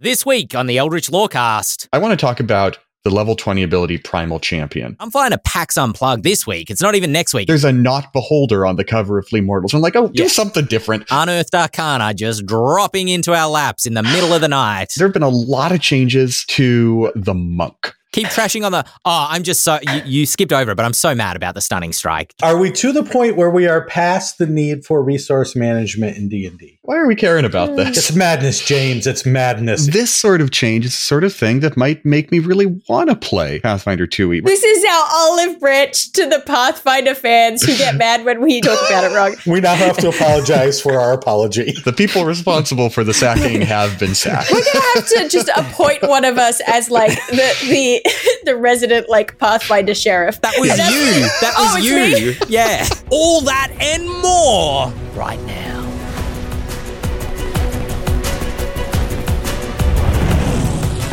[0.00, 3.98] This week on the Eldritch Lorecast, I want to talk about the level 20 ability
[3.98, 4.94] Primal Champion.
[5.00, 6.70] I'm flying a PAX Unplugged this week.
[6.70, 7.48] It's not even next week.
[7.48, 9.74] There's a not beholder on the cover of Flee Mortals.
[9.74, 11.04] I'm like, oh, do something different.
[11.10, 14.92] Unearthed Arcana just dropping into our laps in the middle of the night.
[14.96, 17.92] There have been a lot of changes to the monk.
[18.12, 18.84] Keep trashing on the.
[19.04, 19.78] Oh, I'm just so.
[19.82, 22.34] You, you skipped over it, but I'm so mad about the stunning strike.
[22.42, 26.28] Are we to the point where we are past the need for resource management in
[26.28, 26.78] D&D?
[26.82, 27.76] Why are we caring about mm.
[27.76, 27.98] this?
[27.98, 29.06] It's madness, James.
[29.06, 29.88] It's madness.
[29.88, 33.10] This sort of change is the sort of thing that might make me really want
[33.10, 34.42] to play Pathfinder 2e.
[34.42, 38.78] This is our olive branch to the Pathfinder fans who get mad when we talk
[38.88, 39.36] about it wrong.
[39.46, 41.74] We now have to apologize for our apology.
[41.88, 44.52] The people responsible for the sacking have been sacked.
[44.52, 47.97] We're gonna have to just appoint one of us as like the the
[48.44, 50.40] the resident like Pathfinder sheriff.
[50.40, 51.28] That was you.
[51.40, 52.46] That Oh, was it's you.
[52.48, 52.86] Yeah.
[53.10, 55.67] All that and more right now.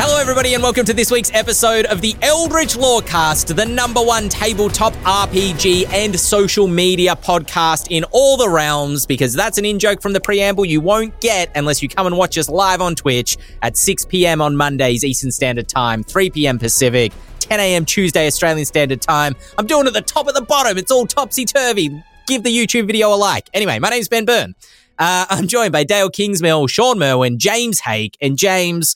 [0.08, 4.28] Hello, everybody, and welcome to this week's episode of the Eldritch Lorecast, the number one
[4.28, 10.00] tabletop RPG and social media podcast in all the realms, because that's an in joke
[10.00, 13.36] from the preamble you won't get unless you come and watch us live on Twitch
[13.62, 14.40] at 6 p.m.
[14.40, 16.60] on Mondays, Eastern Standard Time, 3 p.m.
[16.60, 17.12] Pacific.
[17.40, 17.84] 10 a.m.
[17.84, 19.34] Tuesday, Australian Standard Time.
[19.58, 20.78] I'm doing it at the top of the bottom.
[20.78, 22.00] It's all topsy turvy.
[22.28, 23.50] Give the YouTube video a like.
[23.52, 24.54] Anyway, my name's Ben Byrne.
[25.00, 28.94] Uh, I'm joined by Dael Kingsmill, Shawn Merwin, James Haeck, and James.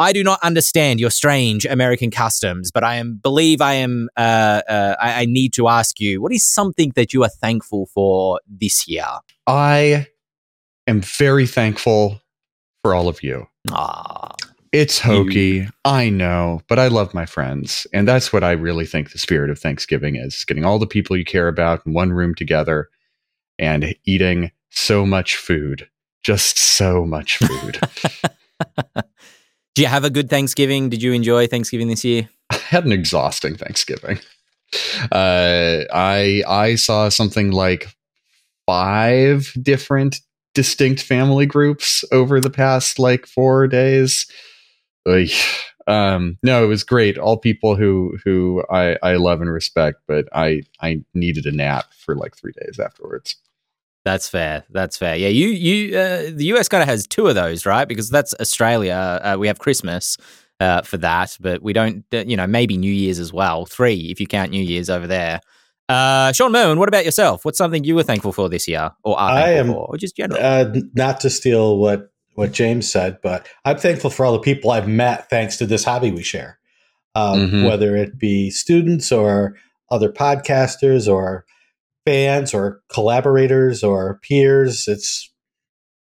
[0.00, 4.08] I do not understand your strange American customs, but I am believe I am.
[4.16, 7.84] Uh, uh, I, I need to ask you, what is something that you are thankful
[7.84, 9.04] for this year?
[9.46, 10.06] I
[10.86, 12.22] am very thankful
[12.82, 13.46] for all of you.
[13.70, 14.34] Ah,
[14.72, 17.86] It's hokey, I know, but I love my friends.
[17.92, 21.14] And that's what I really think the spirit of Thanksgiving is getting all the people
[21.14, 22.88] you care about in one room together
[23.58, 25.90] and eating so much food.
[26.22, 27.80] Just so much food.
[29.74, 30.88] do you have a good Thanksgiving?
[30.88, 32.28] Did you enjoy Thanksgiving this year?
[32.50, 34.18] I had an exhausting Thanksgiving.
[35.10, 37.88] Uh, I I saw something like
[38.66, 40.20] five different
[40.54, 44.26] distinct family groups over the past like four days.
[45.04, 45.32] Like,
[45.86, 47.18] um, no, it was great.
[47.18, 51.86] All people who who I I love and respect, but I I needed a nap
[51.92, 53.36] for like three days afterwards.
[54.04, 54.64] That's fair.
[54.70, 55.16] That's fair.
[55.16, 57.86] Yeah, you you uh, the US kind of has two of those, right?
[57.86, 59.20] Because that's Australia.
[59.22, 60.16] Uh, we have Christmas
[60.58, 62.04] uh, for that, but we don't.
[62.10, 63.66] You know, maybe New Year's as well.
[63.66, 65.40] Three if you count New Year's over there.
[65.88, 67.44] Uh, Shawn Merwin, what about yourself?
[67.44, 70.16] What's something you were thankful for this year, or are I am- for, or just
[70.16, 70.40] general?
[70.40, 74.70] Uh, not to steal what what James said, but I'm thankful for all the people
[74.70, 76.58] I've met thanks to this hobby we share.
[77.16, 77.66] Um, Mhm.
[77.66, 79.56] Whether it be students or
[79.90, 81.44] other podcasters or
[82.04, 85.30] fans or collaborators or peers, it's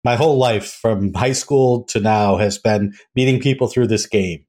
[0.05, 4.45] my whole life from high school to now has been meeting people through this game,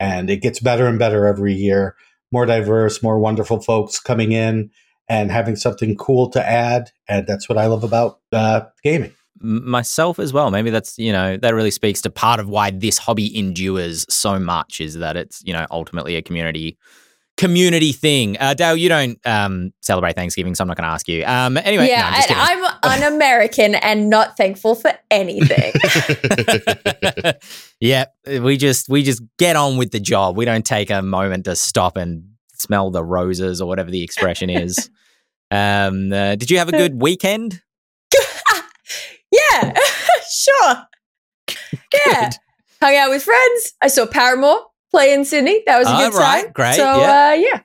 [0.00, 1.96] and it gets better and better every year.
[2.32, 4.70] More diverse, more wonderful folks coming in
[5.08, 9.12] and having something cool to add, and that's what I love about uh, gaming.
[9.38, 10.50] Myself as well.
[10.50, 14.38] Maybe that's you know that really speaks to part of why this hobby endures so
[14.38, 16.78] much is that it's you know ultimately a community
[17.36, 18.36] community thing.
[18.38, 21.24] Uh, Dael, you don't um, celebrate Thanksgiving, so I'm not going to ask you.
[21.24, 22.38] Um, anyway, no, yeah, I'm just and.
[22.40, 25.72] I'm un-American and not thankful for anything.
[27.80, 28.06] yeah,
[28.40, 30.36] we just we just get on with the job.
[30.36, 34.50] We don't take a moment to stop and smell the roses or whatever the expression
[34.50, 34.90] is.
[35.50, 37.62] um, uh, did you have a good weekend?
[39.30, 39.74] yeah,
[40.30, 40.76] sure.
[42.06, 42.30] Yeah,
[42.80, 43.74] hung out with friends.
[43.82, 45.62] I saw Paramore play in Sydney.
[45.66, 46.52] That was a good right, time.
[46.52, 47.30] great, So yeah.
[47.30, 47.60] uh, yeah,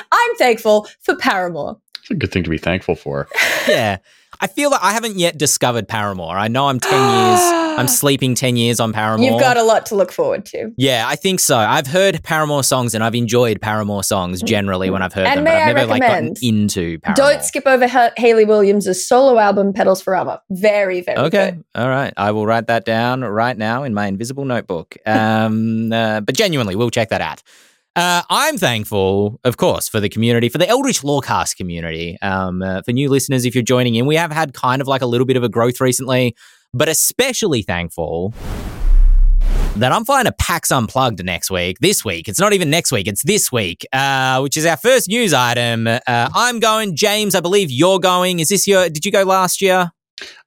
[0.12, 1.78] I'm thankful for Paramore.
[2.00, 3.28] It's a good thing to be thankful for.
[3.68, 3.98] yeah.
[4.40, 6.36] I feel like I haven't yet discovered Paramore.
[6.36, 7.40] I know I'm 10 years,
[7.78, 9.24] I'm sleeping 10 years on Paramore.
[9.30, 10.70] You've got a lot to look forward to.
[10.78, 11.56] yeah, I think so.
[11.58, 15.44] I've heard Paramore songs and I've enjoyed Paramore songs generally when I've heard And them,
[15.44, 17.16] may but I've I never like gotten into Paramore.
[17.16, 20.40] Don't skip over ha- Hayley Williams' solo album, Petals for Armor.
[20.50, 21.50] Very, very Okay.
[21.52, 21.64] good.
[21.74, 22.12] All right.
[22.16, 24.96] I will write that down right now in my invisible notebook.
[25.06, 27.42] Um, uh, but genuinely, we'll check that out.
[27.96, 32.16] Uh, I'm thankful, of course, for the community, for the Eldritch Lorecast community.
[32.22, 35.02] Um, uh, for new listeners, if you're joining in, we have had kind of like
[35.02, 36.36] a little bit of a growth recently,
[36.72, 38.32] but especially thankful
[39.76, 41.78] that I'm flying a PAX Unplugged next week.
[41.80, 42.28] This week.
[42.28, 45.88] It's not even next week, it's this week, uh, which is our first news item.
[45.88, 46.94] Uh, I'm going.
[46.94, 48.38] James, I believe you're going.
[48.38, 49.90] Is this your, did you go last year?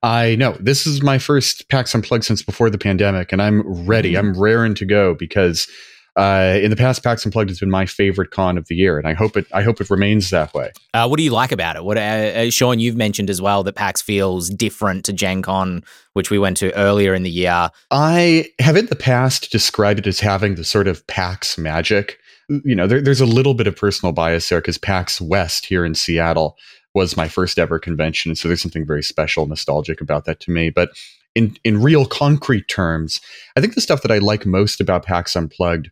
[0.02, 4.16] I know this is my first PAX Unplugged since before the pandemic, and I'm ready.
[4.16, 5.68] I'm raring to go because
[6.16, 9.08] uh, in the past, PAX Unplugged has been my favorite con of the year, and
[9.08, 9.48] I hope it.
[9.52, 10.72] I hope it remains that way.
[10.94, 11.84] Uh, what do you like about it?
[11.84, 15.84] What, uh, uh, Shawn, you've mentioned as well that PAX feels different to Gen Con,
[16.14, 17.70] which we went to earlier in the year.
[17.90, 22.20] I have in the past described it as having the sort of PAX magic.
[22.48, 25.84] You know, there, there's a little bit of personal bias there because PAX West here
[25.84, 26.58] in Seattle
[26.94, 30.52] was my first ever convention, and so there's something very special, nostalgic about that to
[30.52, 30.70] me.
[30.70, 30.92] But
[31.34, 33.20] in in real concrete terms,
[33.56, 35.90] I think the stuff that I like most about PAX Unplugged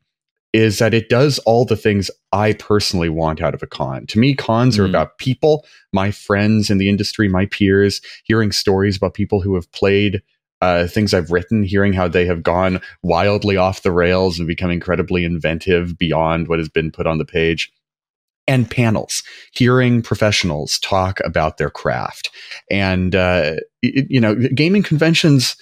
[0.53, 4.05] is that it does all the things I personally want out of a con.
[4.07, 4.89] To me, cons are Mm.
[4.89, 9.71] about people, my friends in the industry, my peers, hearing stories about people who have
[9.71, 10.21] played
[10.63, 14.69] uh, things I've written, hearing how they have gone wildly off the rails and become
[14.69, 17.71] incredibly inventive beyond what has been put on the page.
[18.47, 22.29] And panels, hearing professionals talk about their craft.
[22.69, 25.55] And, uh, it- you know, gaming conventions,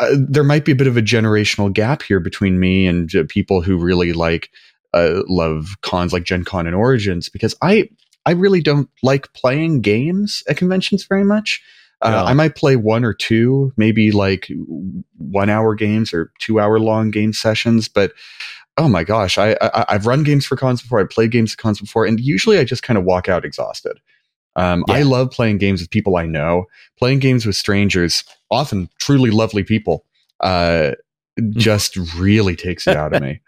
[0.00, 3.24] uh, there might be a bit of a generational gap here between me and uh,
[3.28, 4.50] people who really like
[4.94, 7.88] uh, love cons like Gen Con and Origins because I
[8.26, 11.62] I really don't like playing games at conventions very much.
[12.02, 12.24] Uh, Yeah.
[12.24, 14.50] I might play one or two, maybe like
[15.18, 18.12] one hour games or two hour long game sessions, but
[18.78, 21.00] oh my gosh, I, I I've run games for cons before.
[21.00, 24.00] I played games for cons before, and usually I just kind of walk out exhausted.
[24.56, 26.66] Um, I love playing games with people I know.
[26.98, 30.04] Playing games with strangers, often truly lovely people,
[30.40, 30.92] uh,
[31.50, 33.40] just really takes it out of me.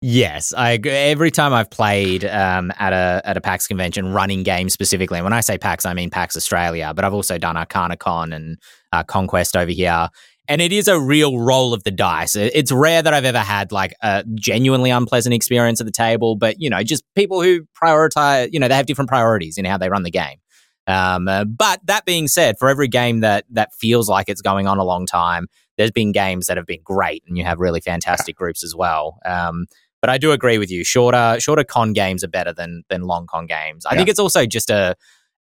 [0.00, 0.92] Yes, I agree.
[0.92, 5.18] every time I've played um, at a at a PAX convention, running games specifically.
[5.18, 8.58] And when I say PAX, I mean PAX Australia, but I've also done ArcanaCon and
[8.92, 10.08] uh, Conquest over here.
[10.50, 12.34] And it is a real roll of the dice.
[12.34, 16.56] It's rare that I've ever had like a genuinely unpleasant experience at the table, but
[16.58, 19.90] you know, just people who prioritize, you know, they have different priorities in how they
[19.90, 20.38] run the game.
[20.86, 24.66] Um, uh, but that being said, for every game that that feels like it's going
[24.66, 27.80] on a long time, there's been games that have been great, and you have really
[27.80, 29.18] fantastic groups as well.
[29.26, 29.66] Um,
[30.00, 30.82] but I do agree with you.
[30.84, 33.84] Shorter, shorter con games are better than than long con games.
[33.84, 33.98] I Yeah.
[33.98, 34.96] think it's also just a,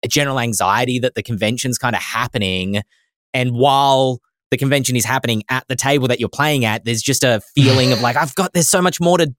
[0.03, 2.81] a general anxiety that the convention's kind of happening,
[3.31, 4.21] and while
[4.51, 7.91] the convention is happening at the table that you're playing at, there's just a feeling
[7.91, 9.33] of like I've got there's so much more to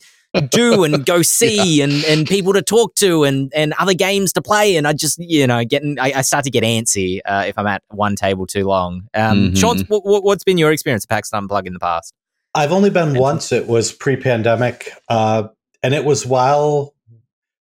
[0.51, 4.43] do and go see and and people to talk to and and other games to
[4.43, 7.57] play and I just you know getting I, I start to get antsy uh, if
[7.57, 9.09] I'm at one table too long.
[9.15, 9.59] Um, Mhm.
[9.59, 12.15] Shawn, what, what, what's been your experience at PAX Unplugged in the past?
[12.55, 13.53] I've only been once.
[13.53, 15.49] It was pre-pandemic, uh,
[15.83, 16.95] and it was while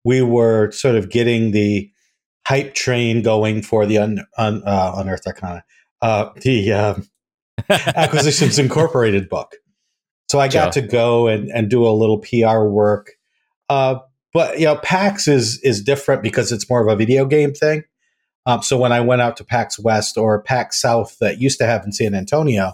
[0.04, 1.92] we were sort of getting the
[2.48, 5.64] hype train going for the un, un, uh, Unearthed Arcana,
[6.04, 6.96] uh, the uh,
[7.70, 9.56] Acquisitions Incorporated book.
[10.30, 10.82] So I got Sure.
[10.84, 13.12] to go and, and do a little PR work.
[13.70, 14.00] Uh,
[14.34, 17.84] but you know, PAX is is different because it's more of a video game thing.
[18.46, 21.66] Um, so when I went out to PAX West or PAX South that used to
[21.66, 22.74] have in San Antonio,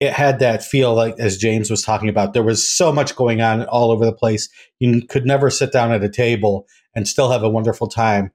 [0.00, 2.34] it had that feel like as James was talking about.
[2.34, 4.48] There was so much going on all over the place.
[4.78, 8.30] You could never sit down at a table and still have a wonderful time.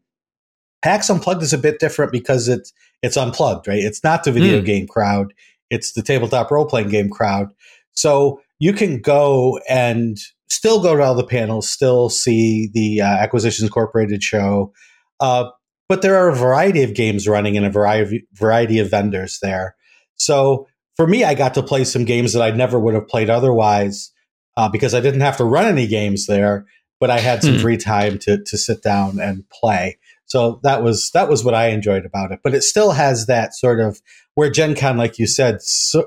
[0.81, 3.79] PAX Unplugged is a bit different because it's it's unplugged, right?
[3.83, 4.65] It's not the video Hmm.
[4.65, 5.33] game crowd;
[5.69, 7.49] it's the tabletop role playing game crowd.
[7.93, 10.17] So you can go and
[10.49, 14.73] still go to all the panels, still see the uh, Acquisitions Incorporated show,
[15.19, 15.49] uh,
[15.89, 19.75] but there are a variety of games running and a variety variety of vendors there.
[20.15, 23.29] So for me, I got to play some games that I never would have played
[23.29, 24.11] otherwise
[24.57, 26.65] uh, because I didn't have to run any games there,
[26.99, 27.61] but I had some Hmm.
[27.61, 29.97] free time to to sit down and play.
[30.25, 32.39] So that was that was what I enjoyed about it.
[32.43, 34.01] But it still has that sort of
[34.37, 36.05] where Gen Con, like you said, so,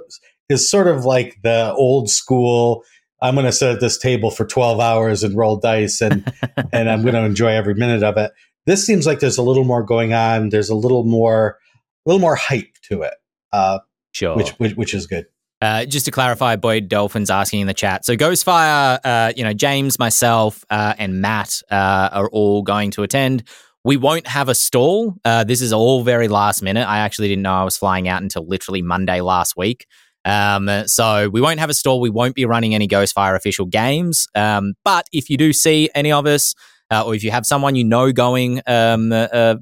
[0.48, 2.84] is sort of like the old school.
[3.20, 6.32] I'm going to sit at this table for 12 hours and roll dice, and
[6.72, 8.30] and I'm going to enjoy every minute of it.
[8.66, 10.50] This seems like there's a little more going on.
[10.50, 11.58] There's a little more,
[12.06, 13.14] a little more hype to it,
[13.52, 13.80] uh,
[14.12, 14.36] Sure.
[14.36, 15.26] which, which which is good.
[15.60, 18.04] Uh, just to clarify, Boyd Dolphins asking in the chat.
[18.04, 23.02] So Ghostfire, uh, you know, James, myself, uh, and Matt uh, are all going to
[23.02, 23.42] attend.
[23.84, 25.16] We won't have a stall.
[25.24, 26.86] Uh, this is all very last minute.
[26.86, 29.86] I actually didn't know I was flying out until literally Monday last week.
[30.24, 32.00] Um, so we won't have a stall.
[32.00, 34.28] We won't be running any Ghostfire official games.
[34.34, 36.54] Um, but if you do see any of us,
[36.90, 39.54] uh, or if you have someone you know going, um, uh,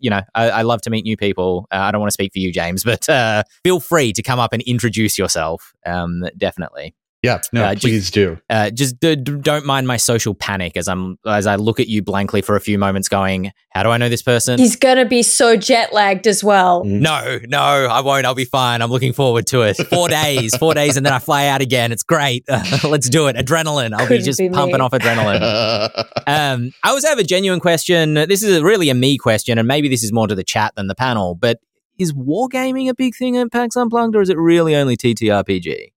[0.00, 1.66] you know, I, I love to meet new people.
[1.70, 4.38] Uh, I don't want to speak for you, James, but uh, feel free to come
[4.38, 5.72] up and introduce yourself.
[5.86, 6.94] Um, definitely.
[7.26, 8.38] Yeah, no, Uh, just- do.
[8.48, 11.88] Uh, just d- d- don't mind my social panic as I'm as I look at
[11.88, 15.04] you blankly for a few moments, going, "How do I know this person?" He's gonna
[15.04, 16.84] be so jet lagged as well.
[16.84, 17.00] Mm.
[17.00, 17.58] no, no,
[17.90, 18.24] I won't.
[18.26, 18.80] I'll be fine.
[18.82, 19.76] I'm looking forward to it.
[19.90, 21.92] Four days, four days, and then I fly out again.
[21.92, 22.44] It's great.
[22.84, 23.36] Let's do it.
[23.36, 23.92] Adrenaline.
[23.92, 24.54] I'll be Couldn't just be me.
[24.54, 26.04] pumping off adrenaline.
[26.28, 28.14] Um, I always have a genuine question.
[28.14, 30.88] This is really a me question, and maybe this is more to the chat than
[30.88, 31.36] the panel.
[31.36, 31.58] But
[31.98, 35.92] is wargaming a big thing at PAX Unplugged, or is it really only TTRPG?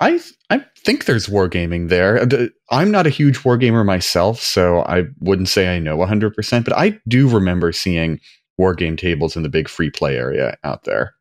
[0.00, 2.26] I I think there's wargaming there.
[2.70, 6.98] I'm not a huge wargamer myself, so I wouldn't say I know 100%, but I
[7.08, 8.20] do remember seeing
[8.60, 11.14] wargame tables in the big free play area out there.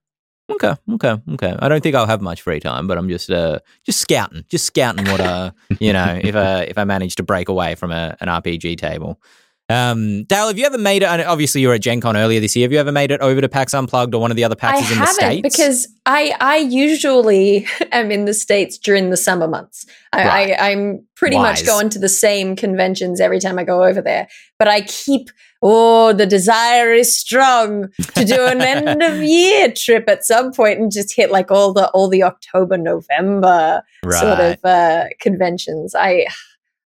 [0.51, 1.55] Okay, okay, okay.
[1.57, 4.65] I don't think I'll have much free time, but I'm just uh just scouting, just
[4.65, 8.15] scouting what uh you know if uh if I manage to break away from a,
[8.19, 9.19] an RPG table.
[9.67, 11.07] Um, Dael, have you ever made it?
[11.07, 12.65] and Obviously, you were at Gen Con earlier this year.
[12.65, 14.77] Have you ever made it over to PAX Unplugged or one of the other I
[14.77, 15.41] in the states?
[15.41, 19.85] because I I usually am in the states during the summer months.
[20.13, 20.51] I, Right.
[20.59, 21.61] I I'm pretty Wise.
[21.61, 24.27] much going to the same conventions every time I go over there.
[24.59, 25.29] But I keep
[25.63, 30.79] oh the desire is strong to do an end of year trip at some point
[30.79, 33.81] and just hit like all the all the October November
[34.11, 35.95] sort of uh, conventions.
[35.95, 36.27] I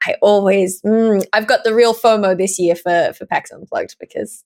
[0.07, 4.45] I always mm, I've got the real FOMO this year for for PAX Unplugged because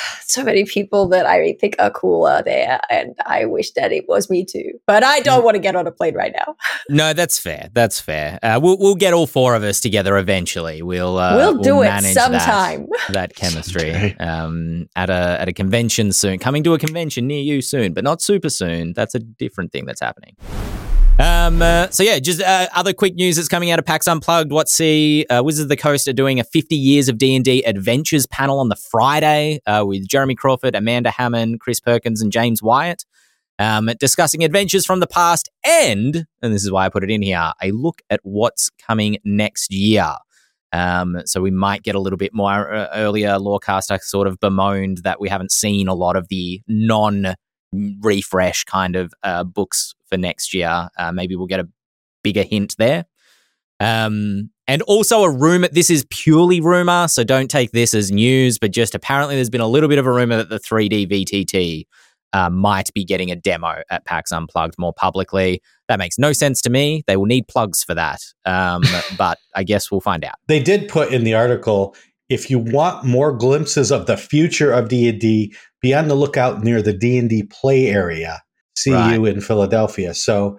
[0.22, 4.06] so many people that I think are cool are there, and I wish that it
[4.08, 4.72] was me too.
[4.86, 5.24] But I Mm.
[5.24, 6.56] don't want to get on a plane right now.
[6.88, 7.68] No, that's fair.
[7.72, 8.38] That's fair.
[8.42, 10.82] Uh, we'll we'll get all four of us together eventually.
[10.82, 12.88] We'll uh, we'll do it manage that- sometime.
[13.10, 14.16] That, chemistry Okay.
[14.18, 18.02] um, at a at a convention soon, coming to a convention near you soon, but
[18.02, 18.92] not super soon.
[18.94, 20.36] That's a different thing that's happening.
[21.20, 24.52] Um, uh, so yeah, just uh, other quick news that's coming out of PAX Unplugged.
[24.52, 27.44] What's the uh, Wizards of the Coast are doing a 50 years of D and
[27.44, 32.32] D adventures panel on the Friday uh, with Jeremy Crawford, Amanda Hamon, Chris Perkins, and
[32.32, 33.04] James Wyatt,
[33.58, 37.20] um, discussing adventures from the past and and this is why I put it in
[37.20, 40.14] here a look at what's coming next year.
[40.72, 43.32] Um, so we might get a little bit more uh, earlier.
[43.32, 47.34] Lorecaster sort of bemoaned that we haven't seen a lot of the non
[47.72, 50.88] refresh kind of uh, books for next year.
[50.98, 51.68] Uh, maybe we'll get a
[52.22, 53.06] bigger hint there.
[53.78, 55.68] Um, and also a rumor.
[55.68, 58.58] This is purely rumor, so don't take this as news.
[58.58, 61.86] But just apparently, there's been a little bit of a rumor that the 3D VTT
[62.32, 65.60] uh, might be getting a demo at PAX Unplugged more publicly.
[65.88, 67.02] That makes no sense to me.
[67.06, 68.20] They will need plugs for that.
[68.44, 68.82] Um,
[69.18, 70.36] but I guess we'll find out.
[70.46, 71.96] They did put in the article
[72.28, 76.82] if you want more glimpses of the future of D&D, be on the lookout near
[76.82, 78.42] the D&D play area,
[78.82, 79.24] CU Right.
[79.26, 80.14] in Philadelphia.
[80.14, 80.58] So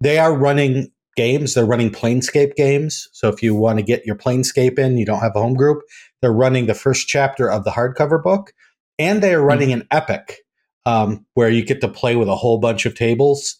[0.00, 1.54] they are running games.
[1.54, 3.08] They're running Planescape games.
[3.12, 5.82] So if you want to get your Planescape in, you don't have a home group,
[6.22, 8.52] they're running the first chapter of the hardcover book.
[8.98, 10.40] And they are running an epic
[10.86, 13.56] um, where you get to play with a whole bunch of tables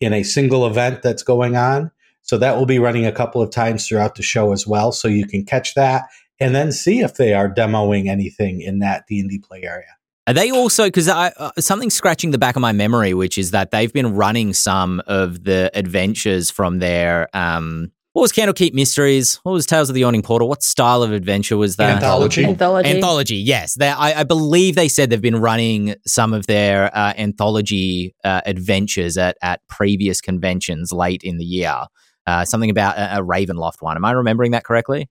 [0.00, 1.90] in a single event that's going on.
[2.22, 4.92] So that will be running a couple of times throughout the show as well.
[4.92, 6.04] So you can catch that
[6.40, 9.96] and then see if they are demoing anything in that D&D play area.
[10.26, 13.50] Are they also because I uh, something scratching the back of my memory, which is
[13.50, 17.92] that they've been running some of the adventures from their um.
[18.14, 19.40] What was Candlekeep Mysteries?
[19.42, 20.48] What was Tales of the Yawning Portal?
[20.48, 21.96] What style of adventure was that?
[21.96, 22.44] Anthology.
[22.44, 22.88] Anthology.
[22.88, 23.74] Anthology, yes.
[23.74, 28.40] They, I, I believe they said they've been running some of their uh, anthology uh,
[28.46, 31.74] adventures at, at previous conventions late in the year.
[32.24, 33.96] Uh, something about a, a Ravenloft one.
[33.96, 35.08] Am I remembering that correctly?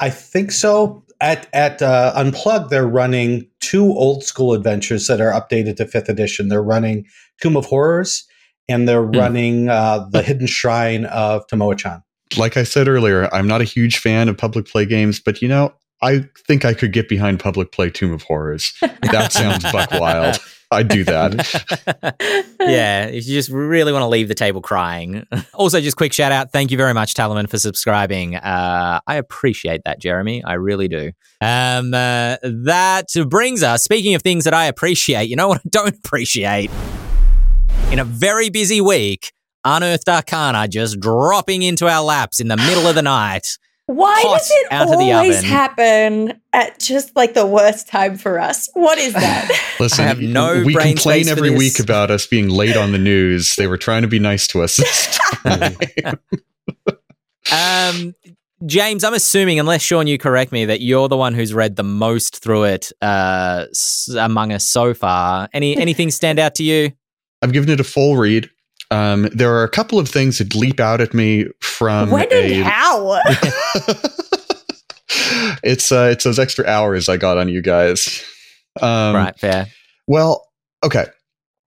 [0.00, 1.04] I think so.
[1.24, 6.10] At at uh, Unplugged, they're running two old school adventures that are updated to fifth
[6.10, 6.48] edition.
[6.48, 7.06] They're running
[7.40, 8.24] Tomb of Horrors
[8.68, 9.16] and they're Hmm.
[9.18, 12.02] running uh, the Hidden Shrine of Tamoachan.
[12.36, 15.48] Like I said earlier, I'm not a huge fan of public play games, but you
[15.48, 18.74] know, I think I could get behind public play Tomb of Horrors.
[19.10, 20.38] That sounds buck wild.
[20.70, 22.16] I'd do that.
[22.60, 25.26] yeah, if you just really want to leave the table crying.
[25.54, 26.50] Also, just quick shout out.
[26.50, 28.34] Thank you very much, Talaman, for subscribing.
[28.34, 30.42] Uh, I appreciate that, Jeremy.
[30.42, 31.12] I really do.
[31.40, 35.68] Um, uh, that brings us, speaking of things that I appreciate, you know what I
[35.68, 36.70] don't appreciate?
[37.92, 39.32] In a very busy week,
[39.64, 43.56] Unearthed Arcana just dropping into our laps in the middle of the night.
[43.86, 45.44] Why does it out of always oven.
[45.44, 48.68] happen at just like the worst time for us?
[48.72, 49.50] What is that?
[49.80, 51.58] Listen, I have no we brain complain every this.
[51.58, 53.54] week about us being late on the news.
[53.56, 56.18] They were trying to be nice to us this time.
[57.52, 58.14] Um,
[58.66, 61.82] James, I'm assuming, unless Sean, you correct me, that you're the one who's read the
[61.84, 65.48] most through it uh, s- among us so far.
[65.52, 66.92] Any anything stand out to you?
[67.42, 68.48] I've given it a full read.
[68.94, 72.54] Um, there are a couple of things that leap out at me from when a,
[72.54, 73.20] and how?
[75.64, 78.22] it's uh, it's those extra hours I got on you guys.
[78.80, 79.66] Um, right, fair.
[80.06, 80.46] Well,
[80.84, 81.06] okay.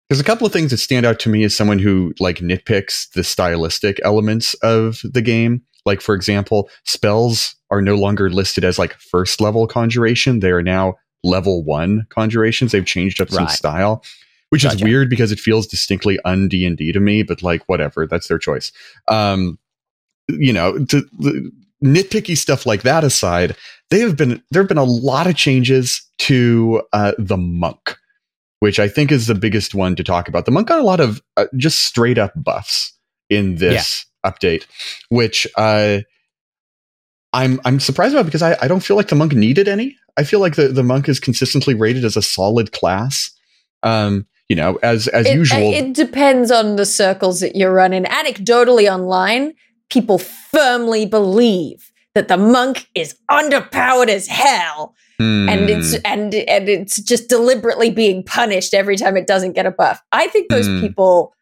[0.10, 3.12] There's a couple of things that stand out to me as someone who like nitpicks
[3.12, 5.64] the stylistic elements of the game.
[5.86, 10.40] Like, for example, spells are no longer listed as like first level conjuration.
[10.40, 12.72] They are now level one conjurations.
[12.72, 13.54] They've changed up some Right.
[13.54, 14.02] style,
[14.50, 17.24] which is weird because it feels distinctly un D and D to me.
[17.24, 18.72] But like, whatever, that's their choice.
[19.08, 19.60] Um,
[20.28, 21.52] you know, to, the
[21.84, 23.56] nitpicky stuff like that aside,
[23.90, 27.98] they have been there have been a lot of changes to uh, the monk
[28.60, 30.46] which I think is the biggest one to talk about.
[30.46, 32.94] The monk got a lot of uh, just straight up buffs
[33.30, 34.66] in this update,
[35.10, 36.00] which uh,
[37.34, 39.96] I'm I'm surprised about because I, I don't feel like the monk needed any.
[40.18, 43.30] I feel like the, the monk is consistently rated as a solid class.
[43.84, 45.74] Um, you know, as as it, usual.
[45.74, 48.04] It depends on the circles that you're running.
[48.06, 49.54] Anecdotally online,
[49.90, 54.96] people firmly believe that the monk is underpowered as hell.
[55.20, 56.02] And it's Hmm.
[56.06, 60.00] and and it's just deliberately being punished every time it doesn't get a buff.
[60.12, 60.80] I think those Hmm.
[60.80, 61.34] people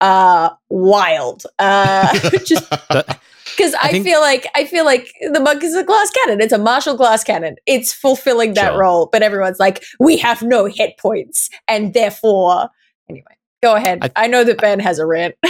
[0.00, 1.44] are wild.
[1.60, 2.12] Uh,
[2.44, 3.19] just But-
[3.56, 6.40] because I, think- feel like I feel like the monk is a glass cannon.
[6.40, 7.56] It's a martial glass cannon.
[7.66, 8.80] It's fulfilling that Sure.
[8.80, 12.68] role, but everyone's like, we have no hit points, and therefore,
[13.08, 13.98] anyway, go ahead.
[14.02, 15.34] I- I, know that Ben has a rant.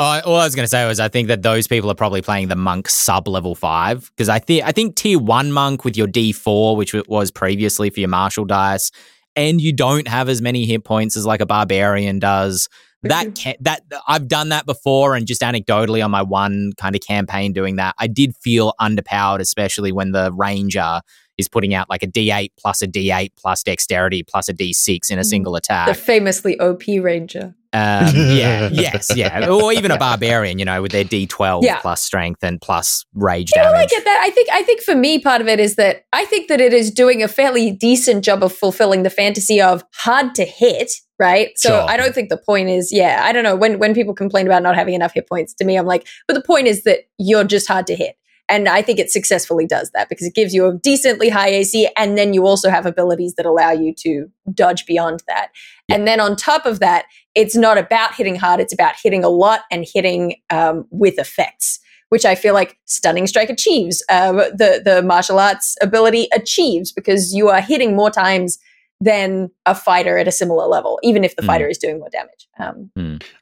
[0.00, 2.20] Oh, all I was going to say was I think that those people are probably
[2.20, 5.96] playing the monk sub level five because I think I think tier one monk with
[5.96, 8.90] your D four, which was previously for your martial dice,
[9.36, 12.68] and you don't have as many hit points as like a barbarian does.
[13.08, 17.02] That can, that I've done that before, and just anecdotally on my one kind of
[17.02, 21.00] campaign doing that, I did feel underpowered, especially when the ranger
[21.36, 25.18] is putting out like a D8 plus a D8 plus dexterity plus a D6 in
[25.18, 25.88] a single attack.
[25.88, 27.54] the famously OP ranger.
[27.72, 31.80] Um, yeah, yes, yeah, or even a barbarian, you know, with their D twelve Yeah.
[31.80, 34.20] plus strength and plus rage You know, I get that.
[34.22, 36.72] I think I think for me, part of it is that I think that it
[36.72, 41.56] is doing a fairly decent job of fulfilling the fantasy of hard to hit, right?
[41.56, 41.82] So Sure.
[41.88, 43.56] I don't think the point is, yeah, I don't know.
[43.56, 46.34] When when people complain about not having enough hit points, to me, I'm like, but
[46.34, 48.16] the point is that you're just hard to hit.
[48.48, 51.88] And I think it successfully does that because it gives you a decently high AC,
[51.96, 55.48] and then you also have abilities that allow you to dodge beyond that.
[55.88, 59.30] And then on top of that, it's not about hitting hard; it's about hitting a
[59.30, 61.80] lot and hitting um, with effects
[62.10, 64.04] which I feel like Stunning Strike achieves.
[64.08, 68.58] Um, the the martial arts ability achieves because you are hitting more times
[69.04, 71.46] than a fighter at a similar level, even if the Mm.
[71.46, 72.48] fighter is doing more damage.
[72.58, 72.90] Um,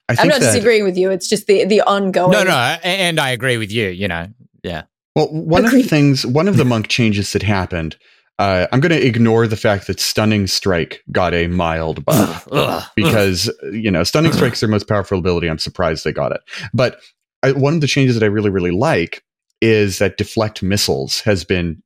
[0.09, 1.11] I I'm not that, disagreeing with you.
[1.11, 2.33] It's just the the ongoing.
[2.33, 2.51] no, no,
[2.83, 3.89] and I agree with you.
[3.89, 4.27] You know,
[4.63, 4.83] yeah,
[5.17, 7.97] Well, one of the things, one of the monk changes that happened,
[8.39, 12.49] uh, I'm going to ignore the fact that Stunning Strike got a mild buff
[12.97, 15.49] because, you know, Stunning Strike's their most powerful ability.
[15.49, 16.41] I'm surprised they got it.
[16.75, 16.99] But
[17.43, 19.23] I, one of the changes that I really, really like
[19.61, 21.83] is that Deflect Missiles has been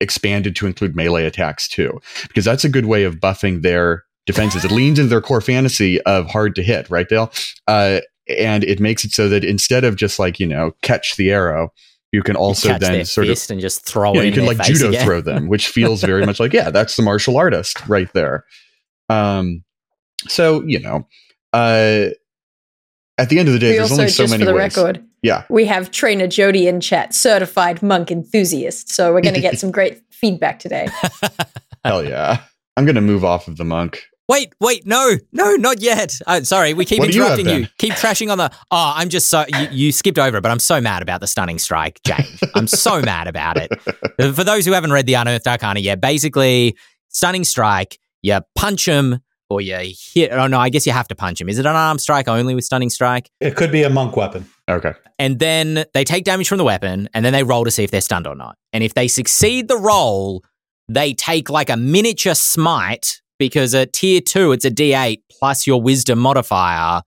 [0.00, 4.64] expanded to include melee attacks too, because that's a good way of buffing their defenses.
[4.64, 7.32] It leans into their core fantasy of hard to hit, right, Dael?
[7.66, 11.32] Uh, and it makes it so that instead of just like, you know, catch the
[11.32, 11.70] arrow,
[12.12, 14.62] you can also catch then sort of and just throw yeah, it you can like
[14.62, 15.04] judo again.
[15.04, 18.44] throw them, which feels very much like yeah, that's the martial artist right there.
[19.08, 19.64] Um,
[20.28, 21.06] so you know,
[21.52, 22.08] uh,
[23.16, 24.56] at the end of the day, We there's also, only so just many for the
[24.56, 24.76] ways.
[24.76, 28.90] record, Yeah, we have trainer Jody in chat, certified monk enthusiast.
[28.90, 30.88] So we're going to get some great feedback today.
[31.84, 32.42] hell yeah.
[32.76, 34.02] I'm gonna move off of the monk.
[34.28, 36.16] Wait, wait, no, no, not yet.
[36.24, 37.66] Uh, sorry, we keep What do you interrupting you.
[37.78, 38.48] Keep trashing on the.
[38.70, 41.26] Oh, I'm just so you, you skipped over it, but I'm so mad about the
[41.26, 42.38] stunning strike, James.
[42.54, 43.72] I'm so mad about it.
[44.20, 46.76] Uh, For those who haven't read the Unearthed Arcana yet, basically,
[47.08, 49.18] stunning strike, you punch him
[49.50, 49.76] or you
[50.14, 50.32] hit.
[50.32, 51.48] Oh no, I guess you have to punch him.
[51.48, 53.30] Is it an arm strike only with stunning strike?
[53.40, 54.46] It could be a monk weapon.
[54.68, 54.92] Okay.
[55.18, 57.90] and then they take damage from the weapon, and then they roll to see if
[57.90, 58.56] they're stunned or not.
[58.72, 60.44] And if they succeed the roll,
[60.88, 65.82] they take like a miniature smite because at tier two, it's a d8 plus your
[65.82, 67.02] wisdom modifier,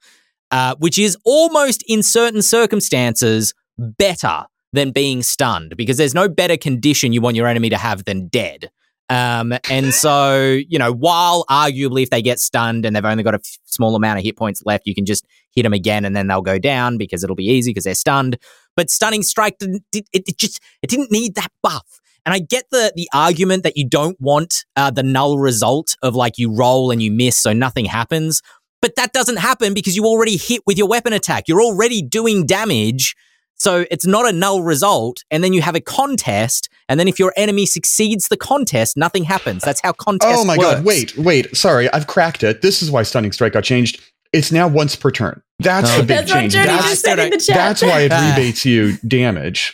[0.51, 6.57] uh, which is almost in certain circumstances better than being stunned because there's no better
[6.57, 8.69] condition you want your enemy to have than dead.
[9.13, 13.35] Um, and so, you know, while arguably if they get stunned and they've only got
[13.35, 16.15] a f- small amount of hit points left, you can just hit them again and
[16.15, 18.37] then they'll go down because it'll be easy because they're stunned.
[18.75, 21.99] But stunning strike didn't, it, it just it didn't need that buff.
[22.25, 26.15] And I get the the argument that you don't want uh, the null result of
[26.15, 28.41] like you roll and you miss, so nothing happens.
[28.81, 31.47] But that doesn't happen because you already hit with your weapon attack.
[31.47, 33.15] You're already doing damage.
[33.55, 35.23] So it's not a null result.
[35.29, 36.67] And then you have a contest.
[36.89, 39.63] And then if your enemy succeeds the contest, nothing happens.
[39.63, 40.75] That's how contest Oh my works.
[40.75, 40.85] god!
[40.85, 41.55] Wait, wait.
[41.55, 42.61] Sorry, I've cracked it.
[42.61, 44.01] This is why stunning strike got changed.
[44.33, 45.41] It's now once per turn.
[45.59, 45.97] That's No.
[45.97, 46.53] the big That's change.
[46.53, 47.55] Jody That's- just said in the chat.
[47.55, 49.73] That's why it rebates you damage.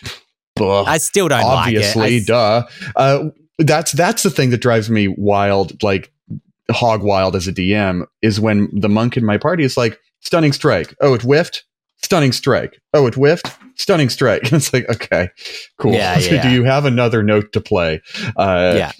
[0.59, 0.85] Ugh.
[0.87, 2.29] I still don't obviously like it.
[2.29, 2.67] I- duh
[2.97, 6.11] uh, that's that's the thing that drives me wild like
[6.69, 10.51] hog wild as a dm is when the monk in my party is like stunning
[10.53, 11.63] strike oh it whiffed
[12.03, 13.47] stunning strike oh it whiffed
[13.79, 15.29] stunning strike it's like okay
[15.79, 16.43] cool Yeah, yeah.
[16.43, 18.01] do you have another note to play
[18.37, 18.91] uh, Yeah.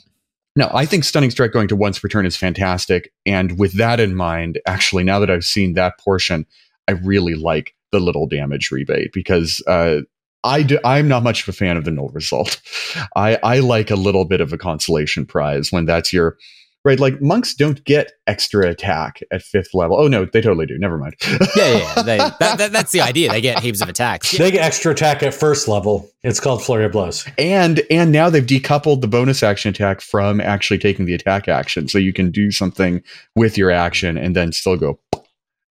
[0.56, 4.00] no i think stunning strike going to once per turn is fantastic and with that
[4.00, 6.46] in mind actually now that i've seen that portion
[6.88, 10.02] i really like the little damage rebate because uh,
[10.42, 12.62] I do, I'm not much of a fan of the null result.
[13.18, 16.38] I, I like a little bit of a consolation prize when that's your
[16.86, 17.00] right?
[17.00, 20.00] Like monks don't get extra attack at fifth level.
[20.00, 20.78] Oh no, they totally do.
[20.78, 21.16] Never mind.
[21.56, 22.02] yeah, yeah.
[22.02, 23.30] They, that, that, that's the idea.
[23.30, 24.32] They get heaps of attacks.
[24.38, 26.10] They get extra attack at first level.
[26.24, 27.26] It's called flurry of blows.
[27.38, 31.88] and and now they've decoupled the bonus action attack from actually taking the attack action,
[31.88, 33.02] so you can do something
[33.36, 35.00] with your action and then still go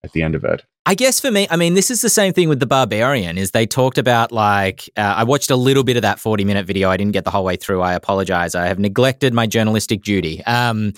[0.02, 0.62] at the end of it.
[0.86, 3.38] I guess for me, I mean, this is the same thing with the Barbarian.
[3.38, 6.66] Is they talked about like uh, I watched a little bit of that forty minute
[6.66, 6.90] video.
[6.90, 7.80] I didn't get the whole way through.
[7.80, 8.54] I apologize.
[8.54, 10.44] I have neglected my journalistic duty.
[10.44, 10.92] Um,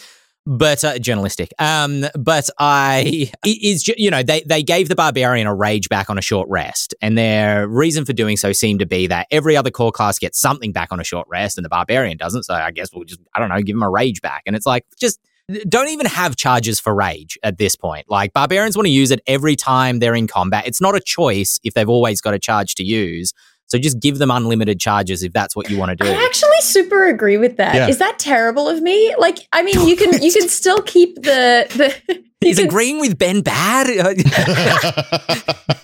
[0.44, 1.53] but uh, journalistic.
[1.59, 6.09] Um, but I it is you know they they gave the Barbarian a rage back
[6.11, 9.57] on a short rest, and their reason for doing so seemed to be that every
[9.57, 12.44] other core class gets something back on a short rest, and the Barbarian doesn't.
[12.44, 14.66] So I guess we'll just I don't know give him a rage back, and it's
[14.66, 15.20] like just
[15.68, 18.06] don't even have charges for rage at this point.
[18.09, 20.66] Like barbarians want to use it every time they're in combat.
[20.66, 23.32] It's not a choice if they've always got a charge to use.
[23.68, 26.09] So just give them unlimited charges if that's what you want to do.
[26.09, 27.88] I actually super agree with that.
[27.88, 28.06] Is Yeah.
[28.06, 29.14] that terrible of me?
[29.16, 31.66] Like, I mean, you can you can still keep the
[32.06, 32.14] the.
[32.42, 33.87] you Is can- agreeing with Ben bad?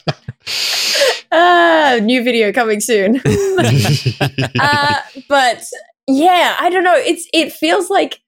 [1.35, 3.18] Ah, new video coming soon.
[4.61, 4.94] uh,
[5.29, 5.64] but
[6.07, 6.94] yeah, I don't know.
[6.96, 8.20] It's it feels like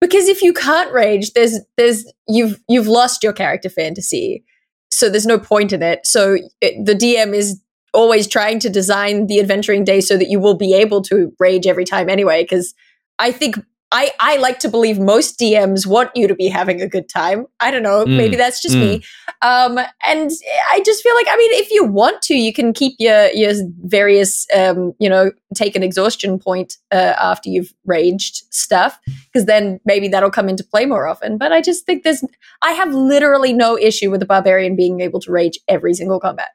[0.00, 4.44] because if you can't rage, there's there's you've you've lost your character fantasy,
[4.90, 6.06] so there's no point in it.
[6.06, 7.60] So it, the DM is
[7.94, 11.66] always trying to design the adventuring day so that you will be able to rage
[11.66, 12.42] every time anyway.
[12.42, 12.74] Because
[13.18, 13.56] I think.
[13.90, 17.46] I, I like to believe most DMs want you to be having a good time.
[17.58, 18.04] I don't know.
[18.04, 19.02] Mm, Maybe that's just me.
[19.40, 20.30] Um, and
[20.72, 23.54] I just feel like, I mean, if you want to, you can keep your your
[23.84, 28.98] various, um, you know, take an exhaustion point uh, after you've raged stuff,
[29.32, 31.38] because then maybe that'll come into play more often.
[31.38, 32.22] But I just think there's,
[32.60, 36.50] I have literally no issue with the barbarian being able to rage every single combat.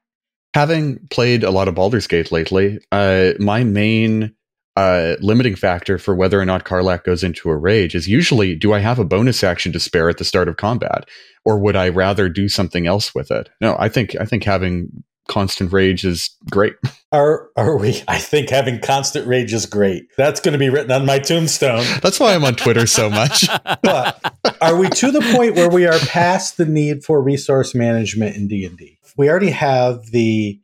[0.54, 4.36] Having played a lot of Baldur's Gate lately, uh, my main
[4.76, 8.74] uh, limiting factor for whether or not Karlach goes into a rage is usually do
[8.74, 11.08] I have a bonus action to spare at the start of combat,
[11.46, 13.50] or would I rather do something else with it?
[13.62, 16.74] No, I think I think having constant rage is great.
[17.12, 18.02] Are are we?
[18.08, 20.08] I think having constant rage is great.
[20.18, 21.86] That's going to be written on my tombstone.
[22.02, 23.48] That's why I'm on Twitter so much.
[23.84, 28.36] But are we to the point where we are past the need for resource management
[28.36, 28.98] in D and D?
[29.16, 30.60] We already have the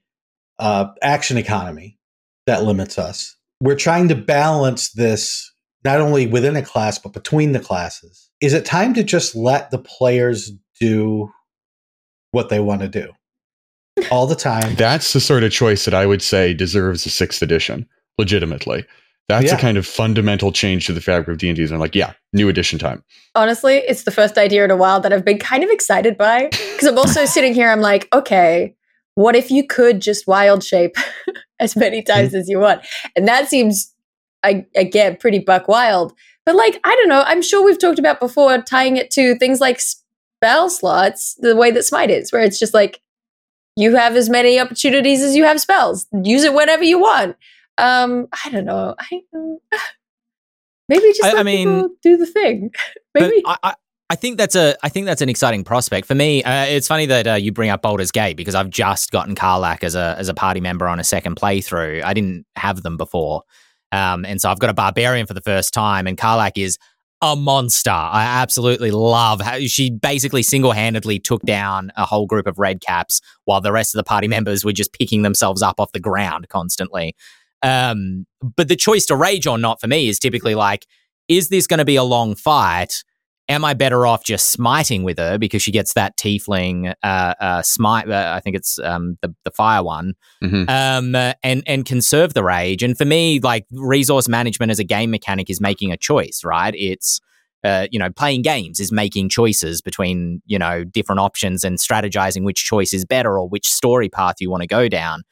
[0.57, 1.99] uh, action economy
[2.47, 3.35] that limits us.
[3.61, 5.51] We're trying to balance this
[5.83, 8.29] not only within a class but between the classes.
[8.41, 11.29] Is it time to just let the players do
[12.31, 13.11] what they want to do
[14.11, 14.75] all the time?
[14.75, 18.85] That's the sort of choice that I would say deserves a sixth edition, legitimately.
[19.27, 19.57] That's Yeah.
[19.57, 21.63] a kind of fundamental change to the fabric of D and D.
[21.71, 23.03] I'm like, yeah, new edition time.
[23.35, 26.45] Honestly, it's the first idea in a while that I've been kind of excited by
[26.47, 27.69] because I'm also sitting here.
[27.69, 28.73] I'm like, okay,
[29.15, 30.95] what if you could just wild shape
[31.59, 32.81] as many times as you want?
[33.15, 33.93] And that seems,
[34.43, 36.13] I again, pretty buck wild.
[36.45, 37.23] But like, I don't know.
[37.25, 41.69] I'm sure we've talked about before tying it to things like spell slots, the way
[41.71, 43.01] that Smite is, where it's just like
[43.75, 46.07] you have as many opportunities as you have spells.
[46.23, 47.35] Use it whenever you want.
[47.77, 48.95] Um, I don't know.
[48.99, 49.21] I
[50.89, 52.71] maybe just I- I mean- people do the thing.
[53.15, 53.41] Maybe.
[53.45, 53.73] I,
[54.09, 56.43] I, think that's a I think that's an exciting prospect for me.
[56.43, 59.83] Uh, it's funny that uh, you bring up Baldur's Gate because I've just gotten Karlach
[59.83, 62.03] as a as a party member on a second playthrough.
[62.03, 63.43] I didn't have them before,
[63.91, 66.77] um, and so I've got a barbarian for the first time, and Karlach is
[67.21, 67.91] a monster.
[67.91, 72.81] I absolutely love how she basically single handedly took down a whole group of red
[72.81, 75.99] caps while the rest of the party members were just picking themselves up off the
[75.99, 77.15] ground constantly.
[77.61, 80.85] Um, but the choice to rage or not for me is typically like,
[81.27, 83.03] is this going to be a long fight?
[83.49, 87.61] Am I better off just smiting with her because she gets that tiefling uh, uh,
[87.63, 88.07] smite?
[88.07, 90.69] Uh, I think it's um, the the fire one, Mhm.
[90.69, 92.83] um, uh, and and conserve the rage.
[92.83, 96.75] And for me, like resource management as a game mechanic is making a choice, right?
[96.77, 97.19] It's
[97.63, 102.43] uh, you know playing games is making choices between you know different options and strategizing
[102.43, 105.23] which choice is better or which story path you want to go down.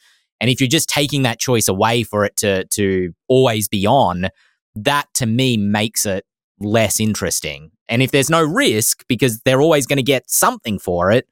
[0.41, 4.29] And if you're just taking that choice away for it to to always be on,
[4.75, 6.25] that to me makes it
[6.59, 7.71] less interesting.
[7.89, 11.27] And if there's no risk because they're always going to get something for it,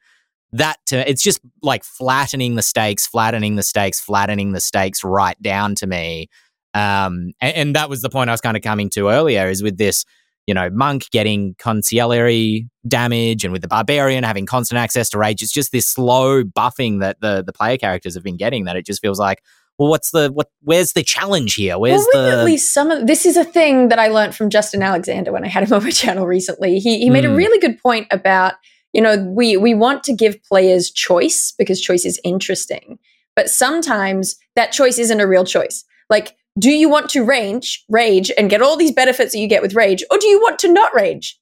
[0.52, 5.42] that to, it's just like flattening the stakes, flattening the stakes, flattening the stakes right
[5.42, 6.30] down to me.
[6.74, 9.64] Um, and, and that was the point I was kind of coming to earlier is
[9.64, 10.06] with this,
[10.48, 15.42] you know, monk getting consigliere damage and with the barbarian having constant access to rage.
[15.42, 18.86] It's just this slow buffing that the the player characters have been getting that it
[18.86, 19.42] just feels like,
[19.78, 20.50] well, what's the what?
[20.62, 21.78] Where's the challenge here?
[21.78, 24.50] Where's well, the at least some of this is a thing that I learned from
[24.50, 26.80] Justin Alexander when I had him on my channel recently.
[26.80, 27.38] He he made a Mm.
[27.38, 28.54] really good point about
[28.94, 33.00] you know we we want to give players choice because choice is interesting,
[33.36, 35.84] but sometimes that choice isn't a real choice.
[36.10, 39.62] Like, do you want to range rage and get all these benefits that you get
[39.62, 41.38] with rage, or do you want to not rage?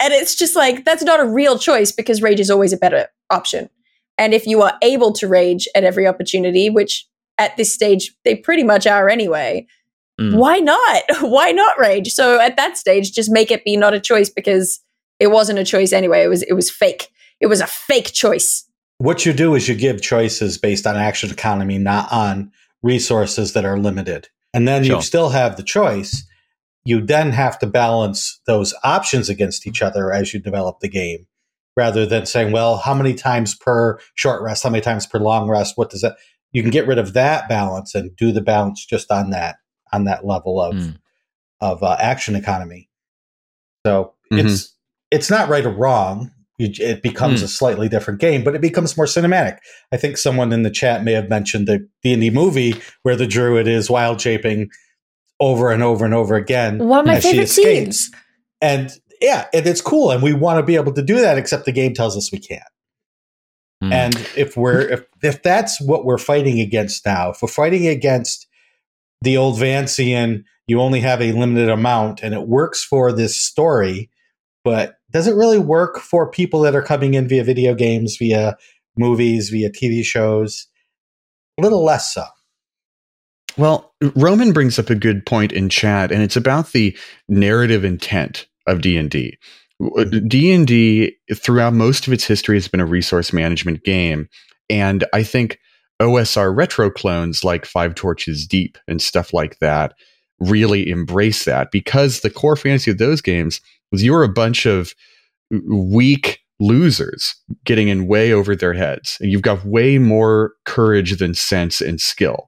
[0.00, 3.08] And it's just like, that's not a real choice because rage is always a better
[3.30, 3.68] option.
[4.16, 7.04] And if you are able to rage at every opportunity, which
[7.38, 9.66] at this stage they pretty much are anyway,
[10.20, 10.34] Mm.
[10.36, 11.02] why not?
[11.20, 12.12] Why not rage?
[12.12, 14.80] So at that stage, just make it be not a choice because
[15.20, 16.24] it wasn't a choice anyway.
[16.24, 17.08] It was it was fake.
[17.40, 18.64] It was a fake choice.
[18.98, 22.50] What you do is you give choices based on action economy, not on
[22.82, 24.28] resources that are limited.
[24.52, 24.96] And then Sure.
[24.96, 26.26] you still have the choice.
[26.84, 31.26] You then have to balance those options against each other as you develop the game,
[31.76, 35.48] rather than saying, well, how many times per short rest, how many times per long
[35.48, 35.74] rest?
[35.76, 36.16] What does that?
[36.52, 39.56] You can get rid of that balance and do the balance just on that
[39.92, 40.96] on that level of Mm.
[41.60, 42.88] of uh, action economy.
[43.86, 44.44] So Mhm.
[44.44, 44.74] it's
[45.10, 46.30] it's not right or wrong.
[46.58, 47.44] You, it becomes Hmm.
[47.44, 49.58] a slightly different game, but it becomes more cinematic.
[49.92, 53.16] I think someone in the chat may have mentioned the D and D movie where
[53.16, 54.68] the druid is wild shaping
[55.40, 56.78] over and over and over again.
[56.78, 58.10] One of my favorite scenes.
[58.60, 61.38] And yeah, and it's cool, and we want to be able to do that.
[61.38, 62.62] Except the game tells us we can't.
[63.82, 63.92] Mm.
[63.92, 68.46] And if we're if if that's what we're fighting against now, if we're fighting against
[69.22, 74.10] the old Vancian, you only have a limited amount, and it works for this story,
[74.64, 78.56] but does it really work for people that are coming in via video games, via
[78.96, 80.66] movies, via TV shows?
[81.58, 82.24] A little less so.
[83.56, 86.96] Well, Roman brings up a good point in chat, and it's about the
[87.28, 89.38] narrative intent of D and D.
[89.82, 94.28] Uh, D and D throughout most of its history has been a resource management game,
[94.68, 95.58] and I think
[96.00, 99.94] OSR retro clones like Five Torches Deep and stuff like that
[100.40, 103.60] really embrace that because the core fantasy of those games
[103.90, 104.94] was you were a bunch of
[105.66, 111.34] weak losers getting in way over their heads, and you've got way more courage than
[111.34, 112.47] sense and skill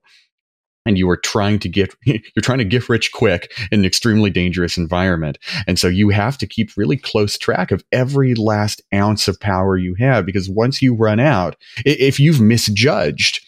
[0.87, 4.31] and you are trying to get you're trying to get rich quick in an extremely
[4.31, 5.39] dangerous environment.
[5.67, 9.77] And so you have to keep really close track of every last ounce of power
[9.77, 13.45] you have because once you run out if you've misjudged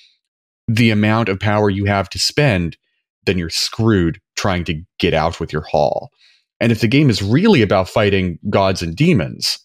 [0.68, 2.76] the amount of power you have to spend
[3.24, 6.10] then you're screwed trying to get out with your haul.
[6.60, 9.58] And if the game is really about fighting gods and demons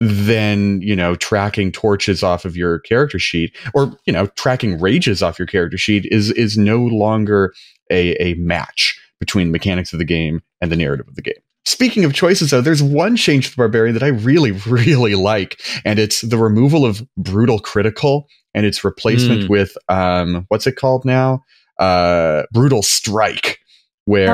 [0.00, 5.22] then you know tracking torches off of your character sheet or you know tracking rages
[5.22, 7.52] off your character sheet is is no longer
[7.90, 11.34] a, a match between the mechanics of the game and the narrative of the game
[11.64, 15.60] speaking of choices though there's one change to the barbarian that i really really like
[15.84, 19.48] and it's the removal of brutal critical and its replacement Mm.
[19.48, 21.42] with um what's it called now
[21.78, 23.58] uh brutal strike
[24.06, 24.26] where.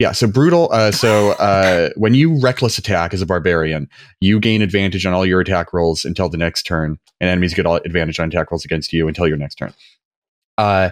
[0.00, 0.70] Yeah, so brutal.
[0.72, 3.86] Uh, so uh, when you reckless attack as a barbarian,
[4.18, 7.66] you gain advantage on all your attack rolls until the next turn, and enemies get
[7.66, 9.74] all advantage on attack rolls against you until your next turn.
[10.56, 10.90] Uh,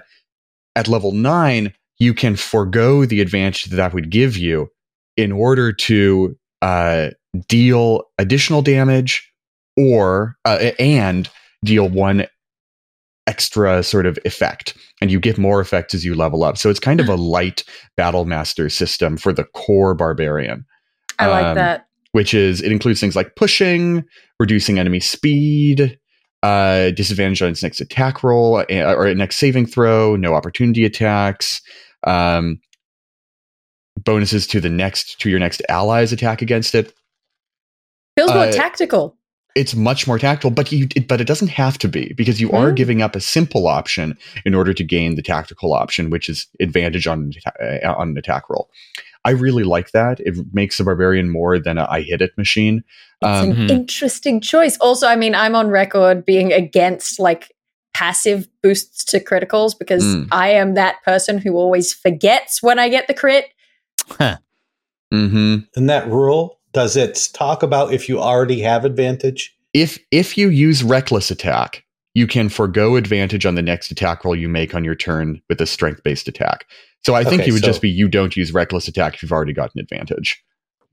[0.76, 4.68] at level nine, you can forego the advantage that that would give you
[5.16, 7.08] in order to uh,
[7.48, 9.32] deal additional damage
[9.78, 11.30] or uh, and
[11.64, 12.26] deal one
[13.26, 16.80] extra sort of effect and you get more effects as you level up so it's
[16.80, 17.64] kind of a light
[17.96, 20.64] battle master system for the core barbarian
[21.18, 21.86] I like um, that.
[22.12, 24.04] which is it includes things like pushing
[24.38, 25.98] reducing enemy speed
[26.42, 31.60] uh disadvantage on its next attack roll or next saving throw no opportunity attacks
[32.06, 32.60] um
[34.04, 36.94] bonuses to the next to your next allies attack against it
[38.18, 39.16] Feels more uh, tactical.
[39.58, 42.50] It's much more tactical, but you it, but it doesn't have to be because you
[42.52, 42.74] are Hmm.
[42.76, 47.06] giving up a simple option in order to gain the tactical option, which is advantage
[47.06, 48.70] on an uh, on an attack roll.
[49.24, 50.20] I really like that.
[50.20, 52.84] It makes the barbarian more than a I hit it machine.
[53.20, 53.70] It's Um, an Mhm.
[53.70, 54.76] interesting choice.
[54.78, 57.52] Also, I mean, I'm on record being against like
[57.94, 60.28] passive boosts to criticals because Mm.
[60.30, 63.46] I am that person who always forgets when I get the crit.
[64.08, 64.36] Huh.
[65.12, 65.56] Mm-hmm.
[65.74, 69.54] And that rule, does it talk about if you already have advantage?
[69.74, 74.34] If if you use reckless attack, you can forego advantage on the next attack roll
[74.36, 76.66] you make on your turn with a strength based attack.
[77.04, 79.22] So I think Okay, it would so- just be you don't use reckless attack if
[79.22, 80.42] you've already got an advantage.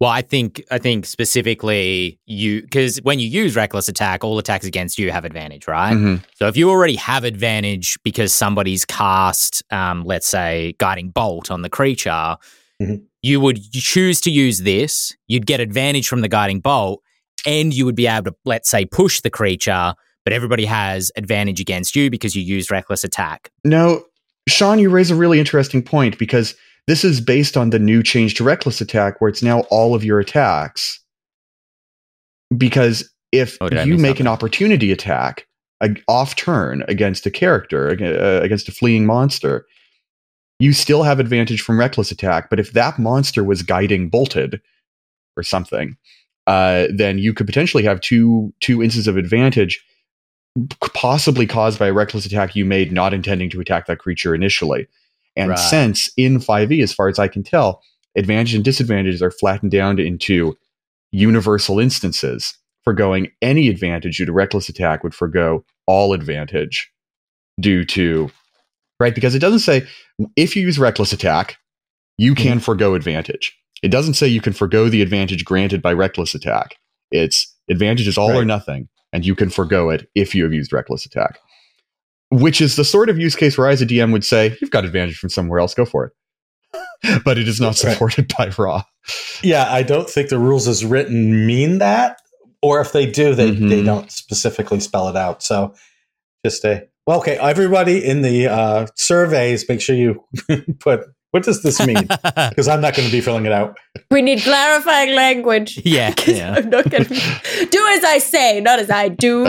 [0.02, 4.66] Well, I think I think specifically you because when you use reckless attack, all attacks
[4.66, 5.94] against you have advantage, right?
[5.96, 6.24] Mhm.
[6.36, 11.62] So if you already have advantage because somebody's cast, um, let's say, guiding bolt on
[11.62, 12.36] the creature,
[12.82, 13.04] Mhm.
[13.26, 15.12] You would choose to use this.
[15.26, 17.02] You'd get advantage from the guiding bolt,
[17.44, 19.96] and you would be able to, let's say, push the creature.
[20.24, 23.50] But everybody has advantage against you because you used reckless attack.
[23.64, 24.06] No,
[24.48, 26.54] Shawn, you raise a really interesting point because
[26.86, 30.04] this is based on the new change to reckless attack, where it's now all of
[30.04, 31.04] your attacks.
[32.56, 35.48] Because if Oh, you make an opportunity attack
[35.82, 39.66] a, off turn against a character, uh, against a fleeing monster,
[40.60, 42.50] you still have advantage from reckless attack.
[42.50, 44.62] But if that monster was guiding bolted,
[45.38, 45.98] or something,
[46.48, 49.84] uh, then you could potentially have two two instances of advantage,
[50.94, 54.88] possibly caused by a reckless attack you made not intending to attack that creature initially.
[55.36, 55.60] And Right.
[55.60, 57.82] since in 5e, as far as I can tell,
[58.16, 60.58] advantage and disadvantages are flattened down into
[61.12, 62.58] universal instances.
[62.86, 66.92] Forgoing any advantage due to reckless attack would forego all advantage
[67.60, 68.30] due to
[69.00, 69.86] right because it doesn't say
[70.36, 71.58] if you use reckless attack,
[72.18, 73.56] you can forego advantage.
[73.84, 76.76] It doesn't say you can forego the advantage granted by reckless attack.
[77.12, 80.72] It's advantage is all or nothing, and you can forego it if you have used
[80.74, 81.40] reckless attack.
[82.32, 84.72] Which is the sort of use case where I, as a DM, would say, "You've
[84.72, 85.74] got advantage from somewhere else.
[85.74, 86.14] Go for it."
[87.24, 87.94] but it is not Right.
[87.94, 88.84] supported by Raw.
[89.44, 92.18] Yeah, I don't think the rules as written mean that,
[92.62, 93.86] or if they do, they, they Mhm.
[93.86, 95.44] don't specifically spell it out.
[95.44, 95.76] So
[96.44, 100.24] just a well, okay, everybody in the uh, surveys, make sure you
[100.80, 103.78] put what does this mean because I'm not going to be filling it out.
[104.10, 105.82] We need clarifying language.
[105.86, 106.54] yeah, 'Cause yeah.
[106.56, 109.46] I'm not going to do as I say, not as I do.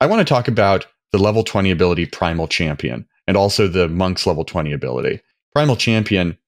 [0.00, 4.28] I want to talk about the level 20 ability Primal Champion and also the Monk's
[4.28, 5.20] level 20 ability.
[5.52, 6.38] Primal Champion,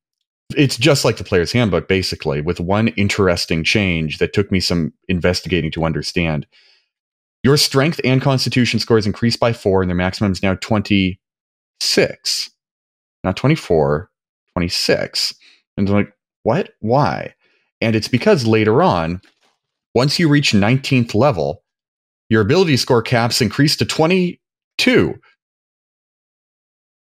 [0.57, 4.92] it's just like the player's handbook, basically, with one interesting change that took me some
[5.09, 6.46] investigating to understand.
[7.42, 12.50] Your strength and constitution scores increase by four, and their maximum is now 26,
[13.24, 14.11] not 24,
[14.53, 15.35] 26.
[15.76, 16.70] And I'm like, what?
[16.81, 17.35] Why?
[17.81, 19.20] And it's because later on,
[19.94, 21.62] once you reach 19th level,
[22.29, 25.14] your ability score caps increase to 22.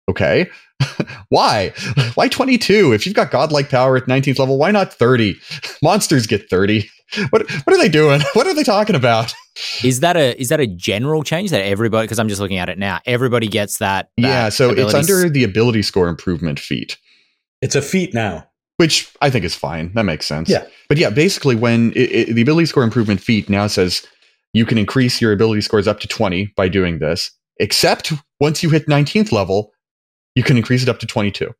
[0.08, 0.50] Okay.
[1.28, 1.72] why?
[2.14, 2.92] Why 22?
[2.92, 5.36] If you've got godlike power at 19th level, why not 30?
[5.82, 6.90] Monsters get 30.
[7.30, 8.20] What what are they doing?
[8.32, 9.32] What are they talking about?
[9.84, 12.04] Is that a is that a general change that everybody?
[12.06, 13.00] Because I'm just looking at it now.
[13.06, 14.08] Everybody gets that.
[14.16, 16.96] that yeah, so it's ability s- under the ability score improvement feat,
[17.60, 18.46] It's a feat now.
[18.78, 19.92] which I think is fine.
[19.94, 20.48] That makes sense.
[20.48, 20.64] Yeah.
[20.88, 24.06] But yeah, basically, when it, it- the ability score improvement feat now says
[24.54, 28.70] you can increase your ability scores up to 20 by doing this, except once you
[28.70, 29.72] hit 19th level,
[30.34, 31.52] you can increase it up to 22.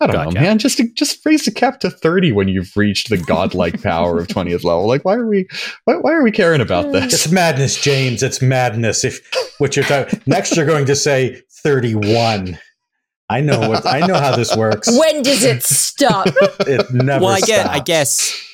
[0.00, 0.34] I don't Gotcha.
[0.34, 0.58] know, man.
[0.58, 4.64] Just just raise the cap to 30 when you've reached the godlike power of 20th
[4.64, 4.88] level.
[4.88, 5.46] Like, why are we
[5.84, 7.14] why, why are we caring about this?
[7.14, 8.22] It's madness, James.
[8.22, 9.04] It's madness.
[9.04, 9.20] If
[9.58, 12.58] what you're talking next, you're going to say 31.
[13.30, 14.88] I know what I know how this works.
[14.98, 16.26] when does it stop?
[16.26, 17.20] It never.
[17.20, 17.22] Stops.
[17.22, 18.44] Well, I guess, I guess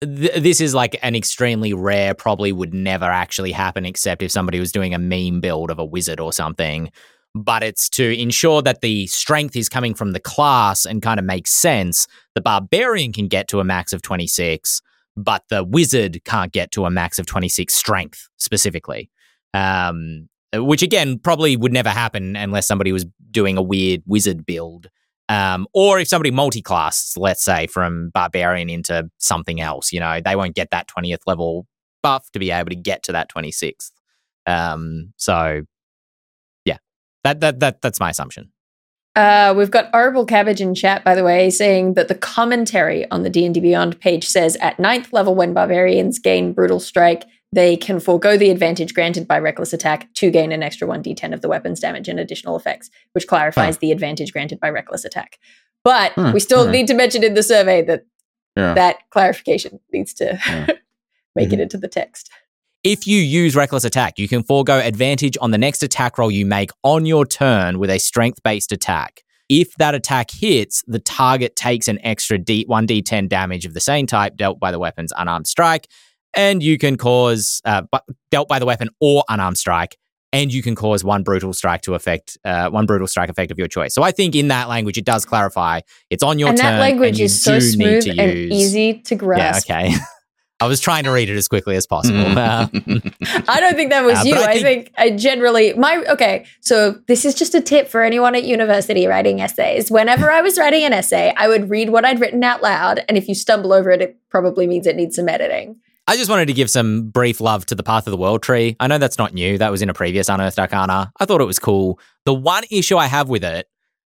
[0.00, 4.60] th- this is like an extremely rare, probably would never actually happen except if somebody
[4.60, 6.90] was doing a meme build of a wizard or something.
[7.34, 11.26] But it's to ensure that the strength is coming from the class and kind of
[11.26, 12.06] makes sense.
[12.34, 14.80] The barbarian can get to a max of 26,
[15.16, 19.10] but the wizard can't get to a max of 26 strength specifically.
[19.52, 24.88] Um, which again probably would never happen unless somebody was doing a weird wizard build
[25.28, 30.36] um, or if somebody multi-class, let's say from barbarian into something else, you know, they
[30.36, 31.66] won't get that 20th level
[32.02, 33.90] buff to be able to get to that 26th.
[34.46, 35.62] Um, so
[37.24, 38.50] that, that, that, that's my assumption.
[39.16, 43.22] Uh, we've got Horrible Cabbage in chat, by the way, saying that the commentary on
[43.22, 48.00] the D&D Beyond page says at ninth level, when barbarians gain Brutal Strike, they can
[48.00, 51.78] forego the advantage granted by Reckless Attack to gain an extra 1d10 of the weapon's
[51.78, 55.38] damage and additional effects, which clarifies the advantage granted by Reckless Attack.
[55.84, 58.04] But we still need to mention in the survey that
[58.56, 58.74] Yeah.
[58.74, 60.66] that clarification needs to Yeah.
[61.36, 61.54] make Mhm.
[61.54, 62.30] it into the text.
[62.84, 66.44] If you use Reckless Attack, you can forego advantage on the next attack roll you
[66.44, 69.22] make on your turn with a strength based attack.
[69.48, 74.06] If that attack hits, the target takes an extra D- 1d10 damage of the same
[74.06, 75.88] type dealt by the weapon's unarmed strike,
[76.34, 79.96] and you can cause, uh, bu- dealt by the weapon or unarmed strike,
[80.32, 83.58] and you can cause one brutal strike to affect, uh, one brutal strike effect of
[83.58, 83.94] your choice.
[83.94, 86.52] So I think in that language, it does clarify it's on your turn.
[86.52, 86.72] and turn.
[86.74, 89.68] that language and is so smooth and use- easy to grasp.
[89.70, 89.94] Yeah, okay.
[90.60, 92.38] I was trying to read it as quickly as possible.
[92.38, 92.68] Uh,
[93.48, 94.34] I don't think that was Uh, you.
[94.34, 96.46] but I I think- think, I generally my okay.
[96.60, 99.90] So this is just a tip for anyone at university writing essays.
[99.90, 103.18] Whenever I was writing an essay, I would read what I'd written out loud, and
[103.18, 105.76] if you stumble over it, it probably means it needs some editing.
[106.06, 108.76] I just wanted to give some brief love to the Path of the World tree.
[108.78, 109.56] I know that's not new.
[109.56, 111.10] That was in a previous Unearthed Arcana.
[111.18, 111.98] I thought it was cool.
[112.26, 113.66] The one issue I have with it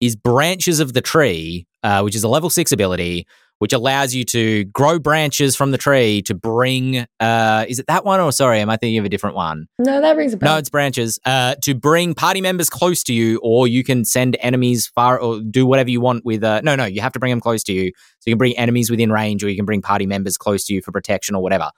[0.01, 3.27] is branches of the tree, uh, which is a level six ability,
[3.59, 7.05] which allows you to grow branches from the tree to bring.
[7.19, 8.59] Uh, is it that one or sorry?
[8.59, 9.67] Am I thinking of a different one?
[9.79, 10.53] No, that rings a bell.
[10.53, 11.19] No, it's branches.
[11.25, 15.39] Uh, to bring party members close to you, or you can send enemies far, or
[15.39, 16.43] do whatever you want with.
[16.43, 17.91] Uh, no, no, you have to bring them close to you.
[18.19, 20.73] So you can bring enemies within range, or you can bring party members close to
[20.73, 21.65] you for protection or whatever.
[21.65, 21.71] I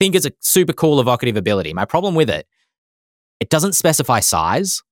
[0.00, 1.72] think it's a super cool evocative ability.
[1.72, 2.46] My problem with it,
[3.40, 4.82] it doesn't specify size.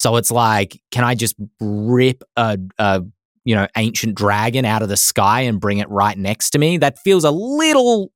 [0.00, 3.02] So it's like, can I just rip a, a
[3.44, 6.78] you know, ancient dragon out of the sky and bring it right next to me.
[6.78, 8.12] That feels a little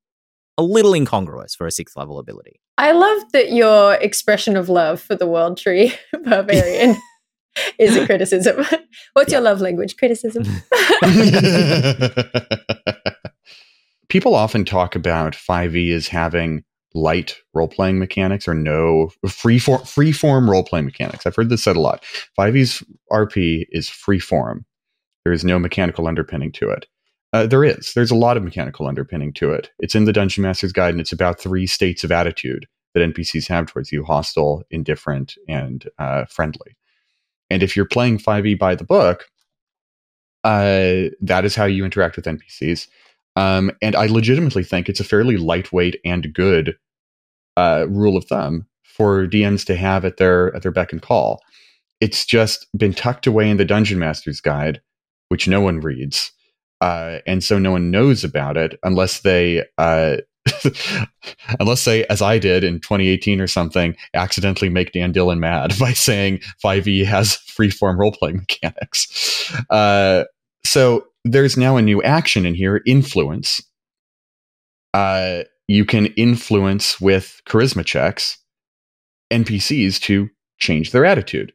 [0.59, 2.61] a little incongruous for a sixth level ability.
[2.79, 6.97] I love that your expression of love for the world tree barbarian
[7.79, 8.65] is a criticism.
[9.15, 9.97] What's your love language?
[9.97, 10.45] Criticism.
[14.09, 16.65] People often talk about 5e as having
[16.95, 21.27] light role playing mechanics or no free form free form role playing mechanics.
[21.27, 22.05] I've heard this said a lot.
[22.39, 24.65] 5e's RP is free form.
[25.27, 26.87] There is no mechanical underpinning to it.
[27.33, 27.95] Uh, there is.
[27.95, 29.73] There's a lot of mechanical underpinning to it.
[29.81, 33.49] It's in the Dungeon Master's Guide, and it's about three states of attitude that NPCs
[33.49, 36.77] have towards you: hostile, indifferent, and uh, friendly.
[37.51, 39.25] And if you're playing 5e by the book,
[40.45, 42.87] uh, that is how you interact with NPCs.
[43.35, 46.77] Um, and I legitimately think it's a fairly lightweight and good
[47.57, 51.43] uh, rule of thumb for DMs to have at their at their beck and call.
[52.01, 54.81] It's just been tucked away in the Dungeon Master's Guide,
[55.29, 56.33] which no one reads,
[56.81, 59.65] uh, and so no one knows about it unless they.
[59.79, 60.19] Uh,
[61.59, 65.93] unless they, as I did in 2018 or something, accidentally make Dan Dillon mad by
[65.93, 69.53] saying 5e has freeform role playing mechanics.
[69.71, 70.23] Uh,
[70.65, 73.61] so there's now a new action in here influence.
[74.95, 78.39] Uh, you can influence with charisma checks
[79.33, 81.53] NPCs to change their attitude.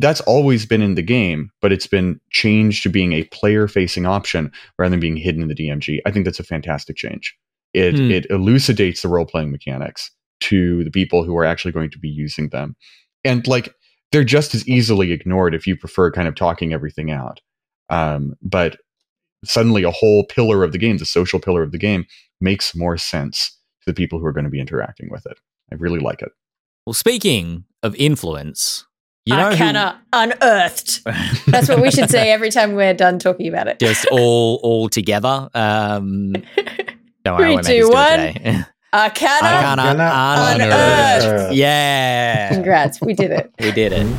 [0.00, 4.06] That's always been in the game, but it's been changed to being a player facing
[4.06, 6.00] option rather than being hidden in the DMG.
[6.04, 7.36] I think that's a fantastic change.
[7.72, 8.10] It, hmm.
[8.10, 12.08] it elucidates the role playing mechanics to the people who are actually going to be
[12.08, 12.76] using them.
[13.24, 13.74] And like,
[14.12, 17.40] they're just as easily ignored if you prefer kind of talking everything out.
[17.88, 18.76] Um, but
[19.44, 22.06] suddenly a whole pillar of the game, the social pillar of the game,
[22.40, 25.38] makes more sense to the people who are going to be interacting with it.
[25.72, 26.32] I really like it.
[26.86, 28.86] Well, speaking of influence,
[29.26, 30.20] you know Arcana who...
[30.20, 31.04] unearthed.
[31.46, 33.78] That's what we should say every time we're done talking about it.
[33.78, 35.48] Just all all together.
[35.54, 36.32] Um,
[37.24, 38.66] don't worry, Three, two, one.
[38.92, 40.60] Arcana, Arcana unearthed.
[41.24, 41.54] unearthed.
[41.54, 42.48] Yeah.
[42.52, 43.50] Congrats, we did it.
[43.58, 44.16] we did it.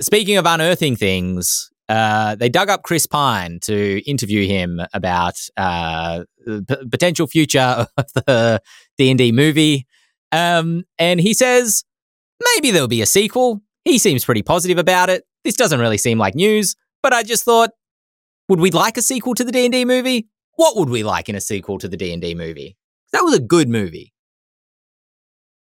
[0.00, 6.24] Speaking of unearthing things, uh, they dug up Chris Pine to interview him about uh,
[6.44, 8.60] p- potential future of the
[8.98, 9.86] D and D movie,
[10.32, 11.84] um, and he says
[12.54, 13.62] maybe there'll be a sequel.
[13.84, 15.24] He seems pretty positive about it.
[15.44, 17.70] This doesn't really seem like news, but I just thought,
[18.48, 20.28] would we like a sequel to the D and D movie?
[20.56, 22.76] What would we like in a sequel to the D and D movie?
[23.12, 24.12] That was a good movie.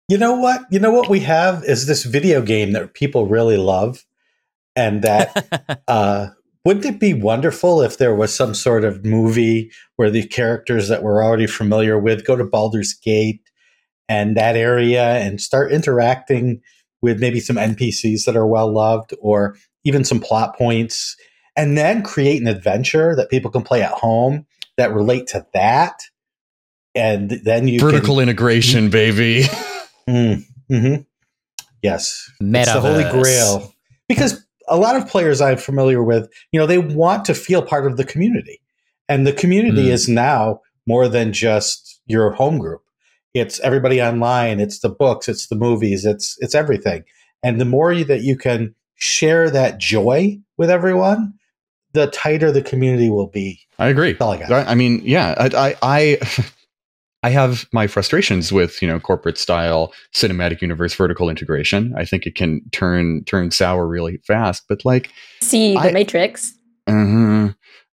[0.08, 0.64] You know what?
[0.70, 4.06] You know what we have is this video game that people really love
[4.76, 6.28] and that uh,
[6.66, 11.02] wouldn't it be wonderful if there was some sort of movie where the characters that
[11.02, 13.42] we're already familiar with go to Baldur's Gate
[14.10, 16.62] and that area and start interacting
[17.02, 21.16] with maybe some NPCs that are well loved or even some plot points
[21.56, 24.46] and then create an adventure that people can play at home
[24.78, 26.00] that relate to that
[26.94, 29.44] and then you vertical can, integration baby
[30.08, 31.02] mm, mm-hmm.
[31.82, 32.62] yes Metaverse.
[32.62, 33.74] it's the holy grail
[34.08, 37.86] because a lot of players I'm familiar with, you know, they want to feel part
[37.86, 38.62] of the community.
[39.10, 39.92] And the community mm.
[39.92, 42.82] is now more than just your home group.
[43.34, 47.04] It's everybody online, it's the books, it's the movies, it's it's everything.
[47.44, 51.34] And the more you, that you can share that joy with everyone,
[51.94, 53.62] the tighter the community will be.
[53.80, 54.16] I agree.
[54.22, 56.44] I, I, mean, yeah, I, I, I
[57.24, 61.94] I have my frustrations with you know corporate style cinematic universe vertical integration.
[61.96, 64.64] I think it can turn turn sour really fast.
[64.68, 65.12] But like,
[65.42, 66.54] see the I, Matrix.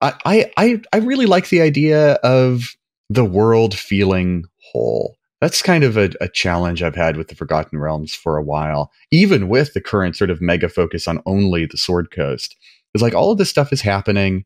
[0.00, 2.74] Uh, I I I really like the idea of
[3.10, 5.16] the world feeling whole.
[5.42, 8.92] That's kind of a, a challenge I've had with the Forgotten Realms for a while,
[9.10, 12.56] even with the current sort of mega focus on only the Sword Coast.
[12.94, 14.44] It's like all of this stuff is happening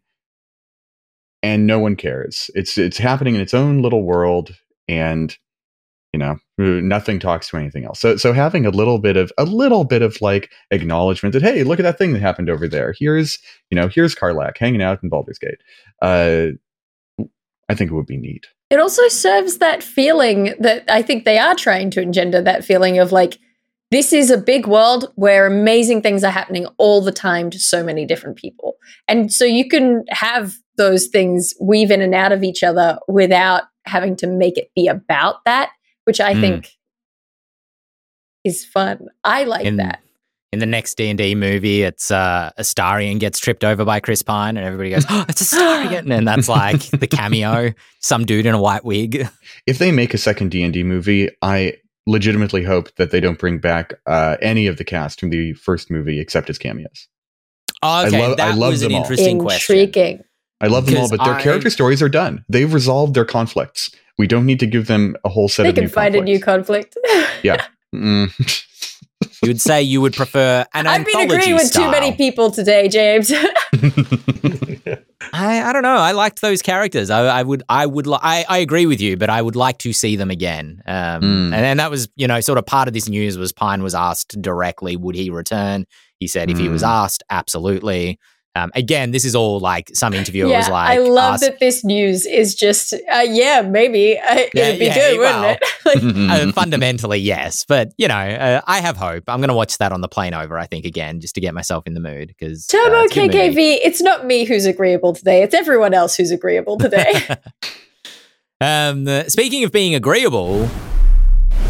[1.43, 2.51] and no one cares.
[2.55, 4.57] It's it's happening in its own little world
[4.89, 5.37] and
[6.15, 9.45] you know nothing talks to anything else so so having a little bit of a
[9.45, 12.95] little bit of like acknowledgement that hey look at that thing that happened over there
[12.99, 13.39] here's
[13.71, 15.61] you know here's Karlach hanging out in Baldur's Gate
[16.01, 16.53] uh
[17.69, 21.39] I think it would be neat it also serves that feeling that I think they
[21.39, 23.39] are trying to engender that feeling of like
[23.91, 27.85] this is a big world where amazing things are happening all the time to so
[27.85, 28.77] many different people.
[29.07, 33.63] And so you can have those things weave in and out of each other without
[33.87, 35.71] having to make it be about that,
[36.05, 36.41] which I mm.
[36.41, 36.71] think
[38.43, 39.07] is fun.
[39.23, 40.01] I like that.
[40.57, 44.23] In the next D and D movie, it's uh, Astarion gets tripped over by Chris
[44.23, 48.55] Pine, and everybody goes, "Oh, it's Astarion!" and that's like the cameo, some dude in
[48.55, 49.29] a white wig.
[49.67, 51.75] If they make a second D and D movie, I
[52.07, 55.91] legitimately hope that they don't bring back uh, any of the cast from the first
[55.91, 57.07] movie except as cameos.
[57.83, 59.03] Oh, okay, love- I that love was an them all.
[59.03, 59.77] interesting question.
[59.77, 60.25] Intriguing.
[60.63, 62.47] I love them all, but their I- character stories are done.
[62.49, 63.91] They've resolved their conflicts.
[64.17, 66.23] We don't need to give them a whole set They of can new find a
[66.23, 66.97] new conflict.
[67.95, 68.33] Mm.
[69.43, 72.51] You would say you would prefer an I've been anthology agreeing with too many people
[72.51, 73.31] today, James.
[75.33, 75.97] I, I don't know.
[75.97, 77.11] I liked those characters.
[77.11, 79.79] I, I would I would li- I, I agree with you, but I would like
[79.79, 80.83] to see them again.
[80.87, 81.47] Um, Mm.
[81.47, 83.95] and, and that was you know sort of part of this news was Pine was
[83.95, 85.87] asked directly would he return.
[86.19, 86.89] He said if he was Mm.
[86.89, 88.19] asked, absolutely.
[88.57, 91.85] Um, again, this is all like some interviewer was like, I love asked- that this
[91.85, 95.43] news is just, uh, yeah, maybe uh, Yeah, it'd be yeah, good, well.
[95.43, 95.63] wouldn't
[96.25, 96.31] it?
[96.31, 99.25] like, uh, fundamentally, yes, but you know, uh, I have hope.
[99.29, 100.59] I'm going to watch that on the plane over.
[100.59, 103.29] I think again, just to get myself in the mood because Turbo uh, it's a
[103.29, 103.77] good movie.
[103.77, 105.43] KKV, it's not me who's agreeable today.
[105.43, 107.13] It's everyone else who's agreeable today.
[108.59, 110.67] Um, uh, speaking of being agreeable,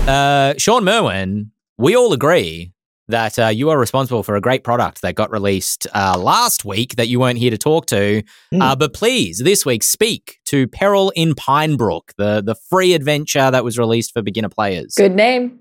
[0.06, 2.72] uh, Shawn Merwin, we all agree
[3.08, 6.96] that uh, you are responsible for a great product that got released uh, last week
[6.96, 8.22] that you weren't here to talk to.
[8.50, 8.62] Hmm.
[8.62, 13.64] Uh, but please, this week, speak to Peril in Pinebrook, the the free adventure that
[13.64, 14.94] was released for beginner players.
[14.96, 15.60] good name.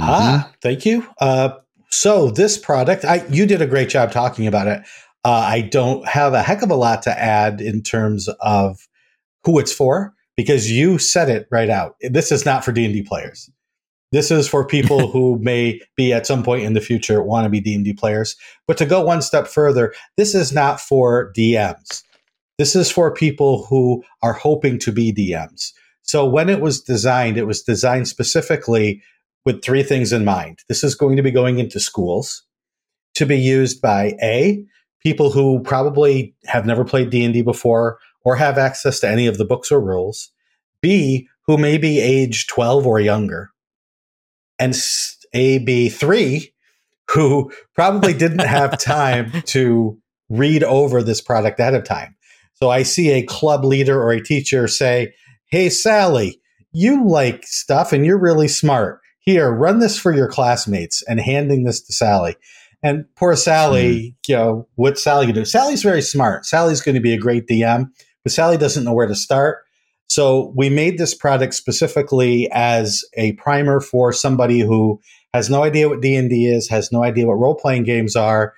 [0.00, 1.06] Ah, thank you.
[1.20, 1.50] Uh,
[1.90, 4.82] so this product, I you did a great job talking about it.
[5.24, 8.78] Uh, I don't have a heck of a lot to add in terms of
[9.44, 11.96] who it's for because you said it right out.
[12.00, 13.50] This is not for D and D players.
[14.12, 17.50] This is for people who may be at some point in the future want to
[17.50, 18.36] be D and D players.
[18.66, 22.02] But to go one step further, this is not for DMs.
[22.58, 25.72] This is for people who are hoping to be DMs.
[26.02, 29.02] So when it was designed, it was designed specifically
[29.44, 30.60] with three things in mind.
[30.68, 32.42] This is going to be going into schools
[33.14, 34.64] to be used by A,
[35.02, 39.44] people who probably have never played D&D before or have access to any of the
[39.44, 40.30] books or rules.
[40.82, 43.50] B, who may be age 12 or younger.
[44.58, 44.74] And
[45.34, 46.52] AB3,
[47.10, 49.98] who probably didn't have time to
[50.28, 52.16] read over this product ahead of time.
[52.54, 55.14] So I see a club leader or a teacher say,
[55.46, 56.40] Hey, Sally,
[56.72, 59.00] you like stuff and you're really smart.
[59.20, 62.36] Here, run this for your classmates and handing this to Sally.
[62.82, 64.32] And poor Sally, hmm.
[64.32, 65.44] you know, what's Sally do?
[65.44, 66.46] Sally's very smart.
[66.46, 67.86] Sally's going to be a great DM,
[68.22, 69.64] but Sally doesn't know where to start.
[70.08, 75.00] So we made this product specifically as a primer for somebody who
[75.34, 78.54] has no idea what D&D is, has no idea what role-playing games are,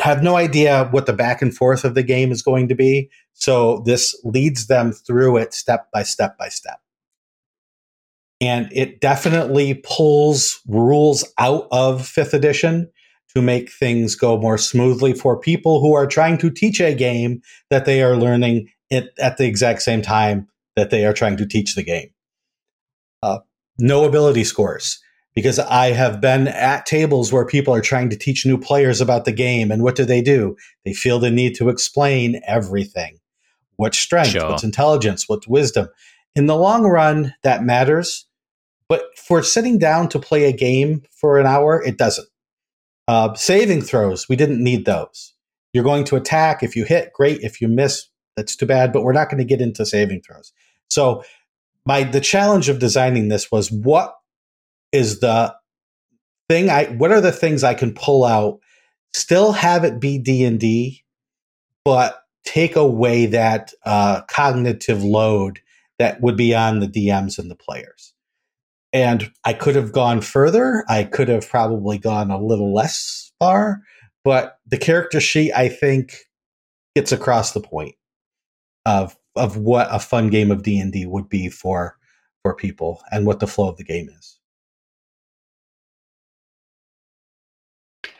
[0.00, 3.08] have no idea what the back and forth of the game is going to be.
[3.34, 6.80] So this leads them through it step by step by step.
[8.40, 12.90] And it definitely pulls rules out of fifth edition
[13.36, 17.40] to make things go more smoothly for people who are trying to teach a game
[17.70, 21.46] that they are learning it at the exact same time that they are trying to
[21.46, 22.10] teach the game.
[23.22, 23.38] Uh,
[23.78, 25.00] no ability scores
[25.34, 29.24] because I have been at tables where people are trying to teach new players about
[29.24, 29.70] the game.
[29.70, 30.56] And what do they do?
[30.84, 33.18] They feel the need to explain everything
[33.76, 34.50] what's strength, Sure.
[34.50, 35.88] what's intelligence, what's wisdom.
[36.36, 38.26] In the long run, that matters.
[38.88, 42.28] But for sitting down to play a game for an hour, it doesn't.
[43.08, 45.34] Uh, saving throws, we didn't need those.
[45.72, 46.62] You're going to attack.
[46.62, 47.40] If you hit, great.
[47.40, 48.92] If you miss, that's too bad.
[48.92, 50.52] But we're not going to get into saving throws.
[50.92, 51.24] So,
[51.86, 54.14] my the challenge of designing this was what
[54.92, 55.54] is the
[56.50, 58.60] thing I what are the things I can pull out,
[59.14, 61.02] still have it be D and D,
[61.84, 65.60] but take away that uh, cognitive load
[65.98, 68.12] that would be on the DMs and the players.
[68.92, 70.84] And I could have gone further.
[70.88, 73.80] I could have probably gone a little less far,
[74.24, 76.18] but the character sheet I think
[76.94, 77.94] gets across the point
[78.84, 81.96] of of what a fun game of D and D would be for
[82.42, 84.38] for people and what the flow of the game is.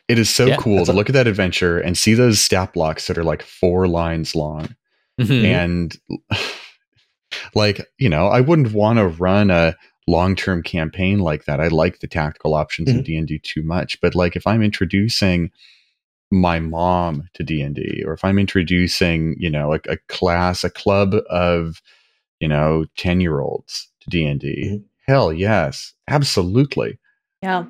[0.09, 2.73] It is so Yeah, cool to a- look at that adventure and see those stat
[2.73, 4.75] blocks that are like four lines long.
[5.21, 5.45] Mhm.
[5.45, 5.97] And
[7.55, 9.77] like, you know, I wouldn't want to run a
[10.09, 11.61] long-term campaign like that.
[11.61, 15.51] I like the tactical options in D&D too much, but like if I'm introducing
[16.33, 21.14] my mom to D&D or if I'm introducing, you know, a, a class, a club
[21.28, 21.83] of,
[22.41, 24.85] you know, 10-year-olds to D&D, Mhm.
[25.07, 26.99] hell yes, absolutely.
[27.43, 27.66] Yeah.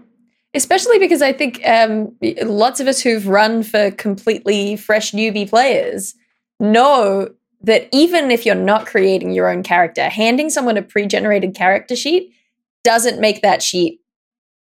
[0.55, 6.15] Especially because I think um, lots of us who've run for completely fresh newbie players
[6.61, 7.29] know
[7.63, 11.97] that even if you're not creating your own character, handing someone a pre generated character
[11.97, 12.33] sheet
[12.85, 14.01] doesn't make that sheet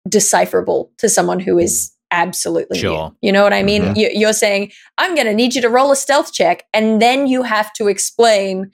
[0.08, 2.82] decipherable to someone who is absolutely new.
[2.82, 3.16] Sure.
[3.22, 3.82] You know what I mean?
[3.84, 3.98] Mhm.
[3.98, 7.28] You, you're saying, I'm going to need you to roll a stealth check, and then
[7.28, 8.72] you have to explain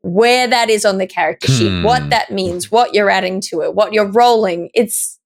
[0.00, 1.84] where that is on the character sheet, Hmm.
[1.84, 4.70] what that means, what you're adding to it, what you're rolling.
[4.74, 5.18] It's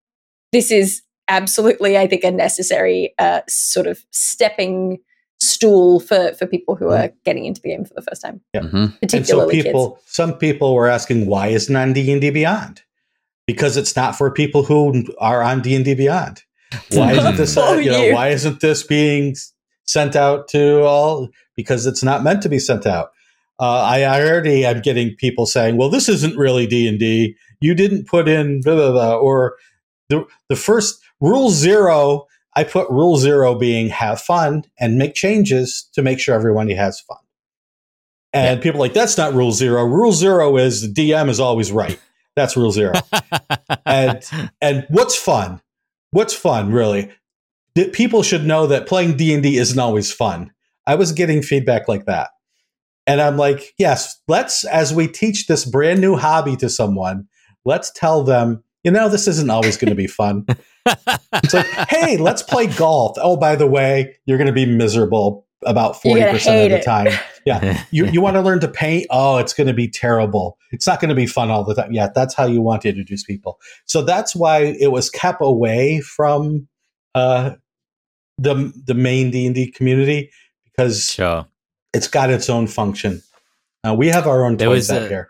[0.52, 4.98] this is absolutely, I think, a necessary uh, sort of stepping
[5.40, 8.72] stool for for people who are getting into the game for the first time, Mhm.
[9.02, 12.30] and so particularly people, some people were asking, why isn't it on D and D
[12.30, 12.82] Beyond?
[13.46, 16.42] Because it's not for people who are on D and D Beyond.
[16.92, 17.56] Why isn't this?
[17.56, 19.36] Oh, you know, why isn't this being
[19.84, 21.28] sent out to all?
[21.54, 23.10] Because it's not meant to be sent out.
[23.58, 27.36] Uh, I, I already am getting people saying, "Well, this isn't really D and D.
[27.60, 29.56] You didn't put in blah blah blah." Or
[30.08, 32.26] the the first rule zero.
[32.54, 36.98] I put rule zero being have fun and make changes to make sure everyone has
[37.00, 37.18] fun.
[38.32, 39.84] And people are like that's not rule zero.
[39.84, 41.98] Rule zero is the DM is always right.
[42.34, 42.92] That's rule zero.
[43.86, 44.22] and
[44.60, 45.60] and what's fun?
[46.10, 47.10] What's fun really?
[47.74, 50.52] That people should know that playing D and D isn't always fun.
[50.86, 52.30] I was getting feedback like that,
[53.06, 57.26] and I'm like, yes, let's as we teach this brand new hobby to someone,
[57.64, 60.46] let's tell them, you know, this isn't always going to be fun.
[61.32, 63.16] It's like, hey, let's play golf.
[63.20, 66.84] Oh, by the way, you're going to be miserable about 40% of hate the it.
[66.84, 67.08] time.
[67.46, 69.06] Yeah, you you want to learn to paint?
[69.08, 70.58] Oh, it's going to be terrible.
[70.72, 71.92] It's not going to be fun all the time.
[71.92, 73.60] Yeah, that's how you want to introduce people.
[73.84, 76.66] So that's why it was kept away from
[77.14, 77.52] uh,
[78.36, 80.32] the the main D and D community
[80.64, 81.46] because sure.
[81.94, 83.22] it's got its own function.
[83.86, 85.28] Uh, we have our own There toys was out a- here.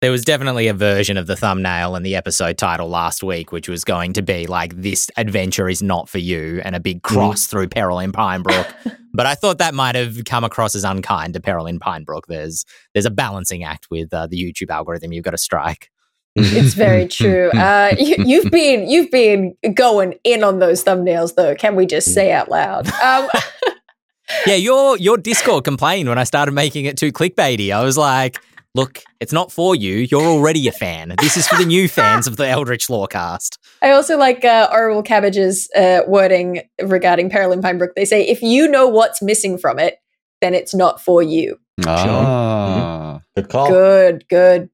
[0.00, 3.68] There was definitely a version of the thumbnail and the episode title last week, which
[3.68, 7.46] was going to be like, This adventure is not for you, and a big cross
[7.46, 8.66] through Peril in Pinebrook.
[9.18, 12.28] but I thought that might have come across as unkind to Peril in Pinebrook.
[12.28, 15.90] There's there's a balancing act with uh, the YouTube algorithm you've got to strike.
[16.36, 17.50] It's very true.
[17.50, 21.56] Uh, you, you've been you've been going in on those thumbnails, though.
[21.56, 22.88] Can we just say out loud?
[23.02, 23.28] Um,
[24.46, 27.74] Yeah, your your Discord complained when I started making it too clickbaity.
[27.74, 28.38] I was like,
[28.74, 30.06] look, it's not for you.
[30.10, 31.14] You're already a fan.
[31.20, 33.58] This is for the new fans of the Eldritch Lorecast.
[33.82, 37.94] I also like uh, Orwell Cabbage's uh, wording regarding Peril in Pinebrook.
[37.96, 39.96] They say, if you know what's missing from it,
[40.40, 41.58] then it's not for you.
[41.86, 43.20] Ah.
[43.36, 43.68] Good call.
[43.68, 44.70] Good, good.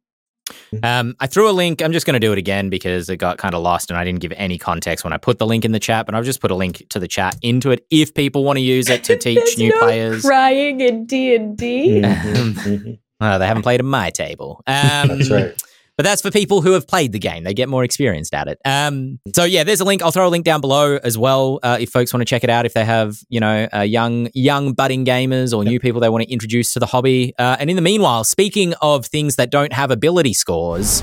[0.83, 1.81] Um, I threw a link.
[1.81, 4.05] I'm just going to do it again because it got kind of lost and I
[4.05, 6.05] didn't give any context when I put the link in the chat.
[6.07, 8.63] But I've just put a link to the chat into it if people want to
[8.63, 10.23] use it to teach There's new no players.
[10.23, 12.99] Crying in D and D.
[13.25, 14.63] Uh, they haven't played at my table.
[14.75, 15.55] Um, That's right.
[15.97, 17.45] But that's for people who have played the game.
[17.45, 18.59] They get more experienced at it.
[18.65, 20.03] Um, so yeah, there's a link.
[20.03, 22.51] I'll throw a link down below as well uh, if folks want to check it
[22.51, 22.67] out.
[22.67, 26.25] If they have, you know, uh, young young budding gamers or new people they want
[26.25, 27.33] to introduce to the hobby.
[27.39, 31.03] Uh, and in the meanwhile, speaking of things that don't have ability scores.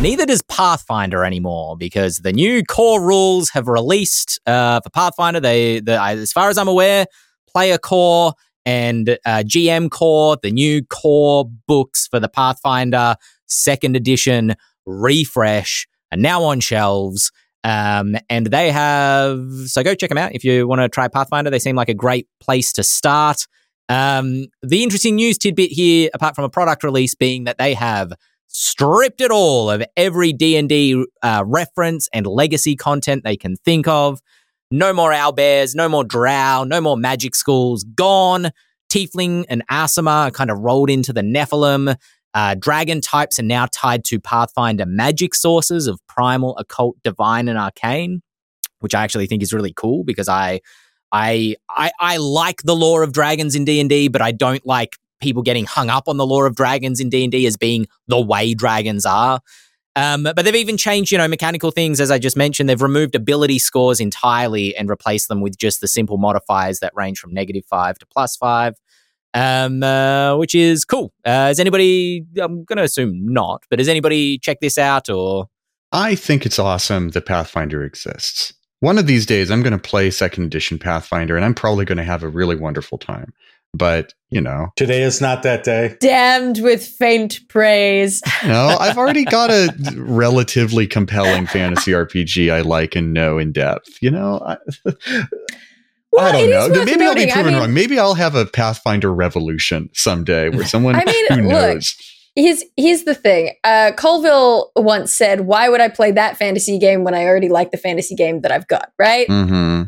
[0.00, 5.38] Neither does Pathfinder anymore because the new core rules have released uh, for Pathfinder.
[5.38, 7.06] They, the, as far as I'm aware,
[7.46, 8.32] player core
[8.64, 14.54] and uh, GM core, the new core books for the Pathfinder second edition
[14.86, 17.30] refresh are now on shelves.
[17.64, 21.50] Um, and they have, so go check them out if you want to try Pathfinder.
[21.50, 23.46] They seem like a great place to start.
[23.88, 28.12] Um, the interesting news tidbit here, apart from a product release, being that they have
[28.48, 34.20] stripped it all of every D&D uh, reference and legacy content they can think of.
[34.74, 38.52] No more owlbears, no more drow, no more magic schools, gone.
[38.90, 41.94] Tiefling and Aasimar are kind of rolled into the Nephilim.
[42.32, 47.58] Uh, dragon types are now tied to Pathfinder magic sources of primal, occult, divine, and
[47.58, 48.22] arcane,
[48.80, 50.62] which I actually think is really cool because I,
[51.12, 54.66] I, I, I like the lore of dragons in D and D, but I don't
[54.66, 57.58] like people getting hung up on the lore of dragons in D and D as
[57.58, 59.40] being the way dragons are.
[59.94, 62.68] Um, but they've even changed, you know, mechanical things as I just mentioned.
[62.68, 67.18] They've removed ability scores entirely and replaced them with just the simple modifiers that range
[67.18, 68.74] from negative five to plus five
[69.34, 71.12] um, uh, which is cool.
[71.24, 72.24] Uh, has anybody?
[72.40, 75.46] I'm going to assume not, but has anybody checked this out or?
[75.92, 78.54] I think it's awesome that Pathfinder exists.
[78.82, 81.98] One of these days, I'm going to play second edition Pathfinder, and I'm probably going
[81.98, 83.32] to have a really wonderful time.
[83.72, 85.96] But you know, Today is not that day.
[86.00, 88.20] Damned with faint praise.
[88.44, 93.88] no, I've already got a relatively compelling fantasy RPG I like and know in depth.
[94.02, 94.56] You know, I,
[96.10, 96.66] Well, I don't know.
[96.66, 97.72] is worth Maybe I'll be noting, I proven mean- wrong.
[97.74, 101.96] Maybe I'll have a Pathfinder revolution someday where someone I mean, who look, knows.
[102.34, 103.54] Here's here's the thing.
[103.62, 107.70] Uh, Colville once said, "Why would I play that fantasy game when I already like
[107.70, 109.26] the fantasy game that I've got?" Right.
[109.28, 109.82] hmm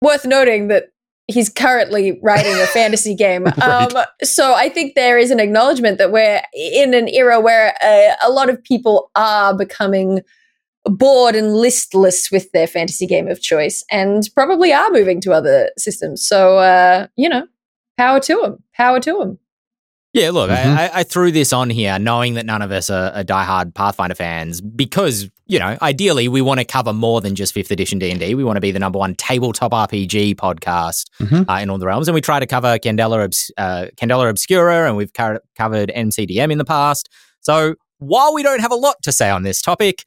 [0.00, 0.86] Worth noting that
[1.28, 3.44] he's currently writing a fantasy game.
[3.44, 3.94] Right.
[3.94, 8.14] Um, so I think there is an acknowledgement that we're in an era where uh,
[8.24, 10.20] a lot of people are becoming
[10.84, 15.70] bored and listless with their fantasy game of choice, and probably are moving to other
[15.78, 16.26] systems.
[16.26, 17.46] So uh, you know,
[17.98, 18.62] power to them.
[18.74, 19.38] Power to them.
[20.14, 20.76] Yeah, look, Mhm.
[20.76, 24.14] I, I, threw this on here knowing that none of us are, are diehard Pathfinder
[24.14, 28.34] fans because, you know, ideally we want to cover more than just 5th edition D&D.
[28.34, 31.48] We want to be the number one tabletop RPG podcast Mhm.
[31.48, 32.08] uh, in all the realms.
[32.08, 36.50] And we try to cover Candela, Obs- uh, Candela Obscura and we've co- covered MCDM
[36.52, 37.08] in the past.
[37.40, 40.04] So while we don't have a lot to say on this topic,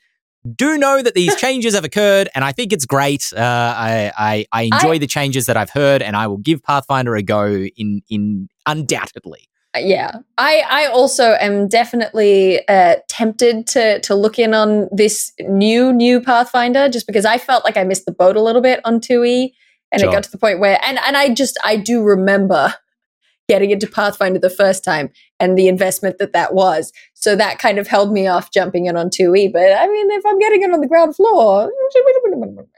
[0.56, 3.24] do know that these changes have occurred and I think it's great.
[3.36, 6.62] Uh, I, I, I enjoy I- the changes that I've heard and I will give
[6.62, 9.50] Pathfinder a go in, in undoubtedly.
[9.78, 15.92] Yeah i i also am definitely uh tempted to to look in on this new
[15.94, 19.00] new pathfinder just because i felt like i missed the boat a little bit on
[19.00, 19.52] 2e
[19.92, 20.10] and Sure.
[20.10, 22.74] it got to the point where and and i just i do remember
[23.48, 25.10] getting into pathfinder the first time
[25.40, 28.98] and the investment that that was so that kind of held me off jumping in
[28.98, 31.72] on 2e but i mean if i'm getting it on the ground floor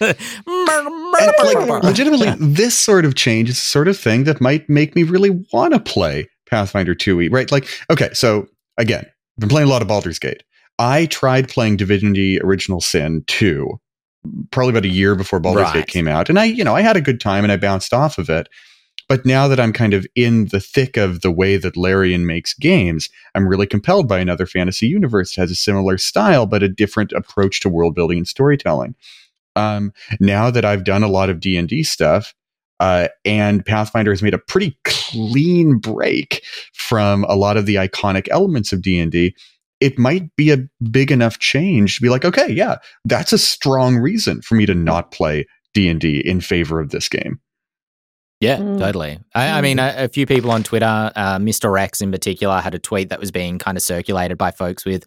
[0.00, 5.02] like legitimately, this sort of change is the sort of thing that might make me
[5.02, 7.50] really want to play Pathfinder 2e, right?
[7.50, 8.46] Like, okay, so
[8.76, 10.42] again, I've been playing a lot of Baldur's Gate.
[10.78, 13.78] I tried playing Divinity Original Sin 2
[14.50, 15.74] probably about a year before Baldur's Right.
[15.74, 17.92] Gate came out, and I, you know, I had a good time and I bounced
[17.92, 18.48] off of it.
[19.10, 22.54] But now that I'm kind of in the thick of the way that Larian makes
[22.54, 26.68] games, I'm really compelled by another fantasy universe that has a similar style but a
[26.68, 28.94] different approach to world building and storytelling.
[29.56, 32.32] Um, now that I've done a lot of D and D stuff,
[32.78, 38.28] uh, and Pathfinder has made a pretty clean break from a lot of the iconic
[38.30, 39.34] elements of D and D.
[39.80, 43.96] It might be a big enough change to be like, okay, yeah, that's a strong
[43.96, 47.40] reason for me to not play D and D in favor of this game.
[48.40, 48.78] Yeah, Mm.
[48.78, 49.18] totally.
[49.34, 51.70] I, I mean, a, a few people on Twitter, uh, Mr.
[51.70, 55.04] Rhexx in particular, had a tweet that was being kind of circulated by folks with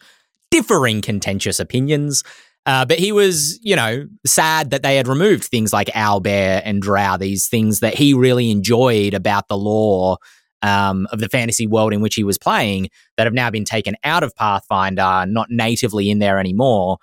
[0.52, 2.24] differing contentious opinions.
[2.66, 6.82] Uh, but he was, you know, sad that they had removed things like Owlbear and
[6.82, 10.18] Drow, these things that he really enjoyed about the lore
[10.62, 13.96] um, of the fantasy world in which he was playing that have now been taken
[14.06, 17.00] out of Pathfinder, not natively in there anymore.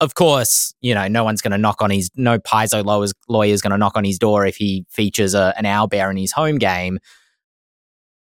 [0.00, 3.62] Of course, you know, no one's going to knock on his, no Paizo lawyer's, lawyer's
[3.62, 6.58] going to knock on his door if he features a, an owlbear in his home
[6.58, 6.98] game.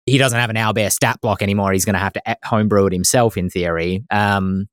[0.06, 1.72] He doesn't have an owlbear stat block anymore.
[1.72, 4.04] He's going to have to e- homebrew it himself in theory.
[4.12, 4.68] Um,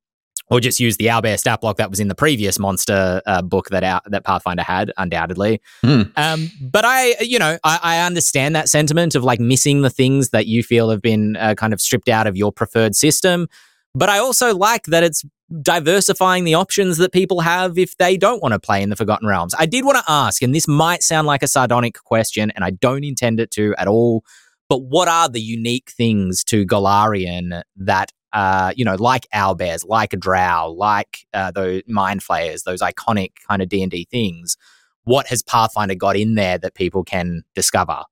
[0.51, 3.69] or just use the owlbear stat block that was in the previous monster uh, book
[3.71, 5.61] that that Pathfinder had, undoubtedly.
[5.83, 6.03] Hmm.
[6.17, 10.31] Um, but I, you know, I, I understand that sentiment of like missing the things
[10.31, 13.47] that you feel have been uh, kind of stripped out of your preferred system.
[13.95, 15.25] But I also like that it's
[15.63, 19.27] diversifying the options that people have if they don't want to play in the Forgotten
[19.27, 19.55] Realms.
[19.59, 22.71] I did want to ask, and this might sound like a sardonic question, and I
[22.71, 24.25] don't intend it to at all.
[24.69, 30.13] But what are the unique things to Golarion that, uh, you know, like owlbears, like
[30.13, 34.57] a drow, like uh, those mind flayers, those iconic kind of D and D things?
[35.03, 38.05] What has Pathfinder got in there that people can discover?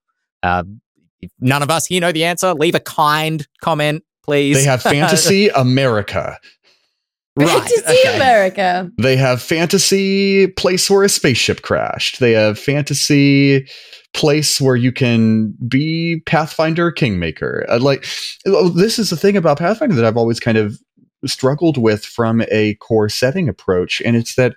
[0.43, 0.65] Uh,
[1.21, 2.55] if none of us here know the answer.
[2.55, 4.57] Leave a kind comment, please.
[4.57, 6.39] They have fantasy America.
[7.37, 7.49] right?
[7.49, 8.17] Fantasy okay.
[8.17, 8.91] America.
[8.99, 12.21] They have fantasy place where a spaceship crashed.
[12.21, 13.67] They have fantasy
[14.13, 17.65] place where you can be Pathfinder Kingmaker.
[17.69, 18.07] Uh, like
[18.47, 20.79] oh, this is the thing about Pathfinder that I've always kind of
[21.25, 24.55] struggled with from a core setting approach, and it's that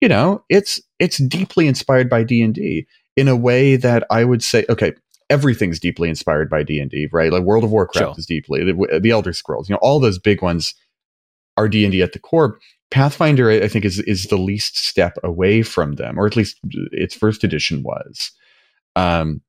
[0.00, 4.24] you know it's it's deeply inspired by D and D in a way that I
[4.24, 4.94] would say okay.
[5.30, 7.32] Everything's deeply inspired by D and D, right?
[7.32, 8.14] Like World of Warcraft Sure.
[8.18, 9.68] is deeply the, the Elder Scrolls.
[9.68, 10.74] You know, all those big ones
[11.56, 12.58] are D and D at the core.
[12.90, 16.58] Pathfinder, I think, is is the least step away from them, or at least
[16.90, 18.32] its first edition was.
[18.96, 19.40] Um,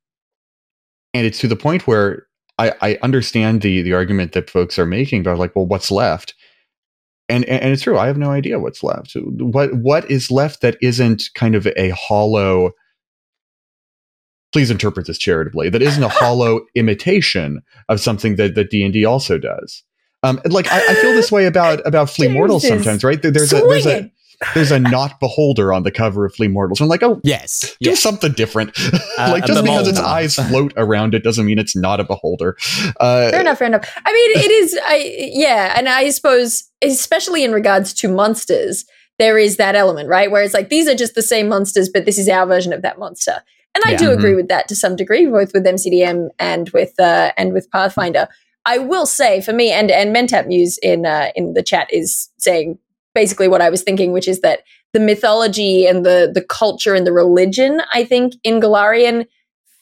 [1.13, 2.27] and it's to the point where
[2.59, 6.35] I, I understand the the argument that folks are making about like, well, what's left?
[7.29, 7.97] And, and and it's true.
[7.97, 9.13] I have no idea what's left.
[9.15, 12.71] What what is left that isn't kind of a hollow?
[14.51, 15.69] Please interpret this charitably.
[15.69, 19.83] That isn't a hollow imitation of something that that D and D also does.
[20.23, 23.21] Um, like I, I feel this way about about Flee James Mortals sometimes, right?
[23.21, 24.11] There- There's a there's a
[24.55, 26.81] there's a not beholder on the cover of Flee Mortals.
[26.81, 27.75] I'm like, oh, Yes.
[27.79, 28.01] do yes.
[28.01, 28.71] something different.
[28.75, 28.99] Uh,
[29.31, 32.57] like just because its eyes float around it doesn't mean it's not a beholder.
[32.99, 33.87] Uh, Fair enough, fair enough.
[34.03, 38.83] I mean, it is, I yeah, and I suppose, especially in regards to monsters,
[39.19, 40.31] there is that element, right?
[40.31, 42.81] Where it's like these are just the same monsters, but this is our version of
[42.81, 43.43] that monster.
[43.75, 43.97] And I Yeah.
[43.97, 47.69] do agree with that to some degree, both with MCDM and with uh, and with
[47.71, 48.27] Pathfinder.
[48.65, 52.29] I will say, for me, and and Mentap Muse in uh, in the chat is
[52.37, 52.77] saying
[53.15, 54.59] basically what I was thinking, which is that
[54.93, 59.25] the mythology and the the culture and the religion, I think, in Golarion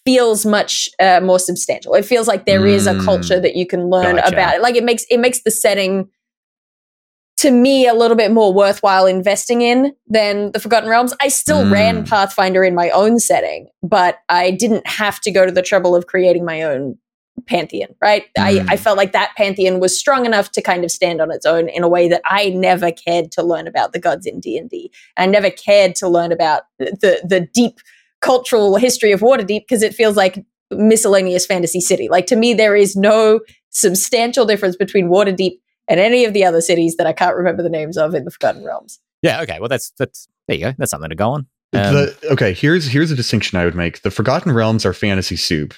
[0.06, 1.94] feels much uh, more substantial.
[1.94, 3.04] It feels like there is a Mm.
[3.06, 4.34] culture that you can learn Gotcha.
[4.34, 4.62] about it.
[4.62, 6.10] Like it makes it makes the setting
[7.40, 11.14] to me a little bit more worthwhile investing in than the Forgotten Realms.
[11.22, 11.72] I still Mm.
[11.72, 15.96] ran Pathfinder in my own setting, but I didn't have to go to the trouble
[15.96, 16.98] of creating my own
[17.48, 18.26] pantheon, right?
[18.38, 18.66] I, Mm.
[18.70, 21.70] I felt like that pantheon was strong enough to kind of stand on its own
[21.70, 24.70] in a way that I never cared to learn about the gods in D and
[24.70, 24.92] D.
[25.16, 27.80] I never cared to learn about the the deep
[28.22, 32.10] cultural history of Waterdeep because it feels like miscellaneous fantasy city.
[32.10, 35.58] Like to me, there is no substantial difference between Waterdeep
[35.90, 38.32] and any of the other cities that I can't remember the names of in the
[38.32, 39.00] Forgotten Realms.
[39.22, 39.42] Yeah.
[39.42, 39.60] Okay.
[39.60, 40.74] Well, that's that's there you go.
[40.78, 41.48] That's something to go on.
[41.74, 44.02] Um, the, okay, here's here's a distinction I would make.
[44.02, 45.74] The Forgotten Realms are fantasy soup,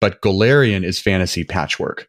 [0.00, 2.08] but Golarion is fantasy patchwork.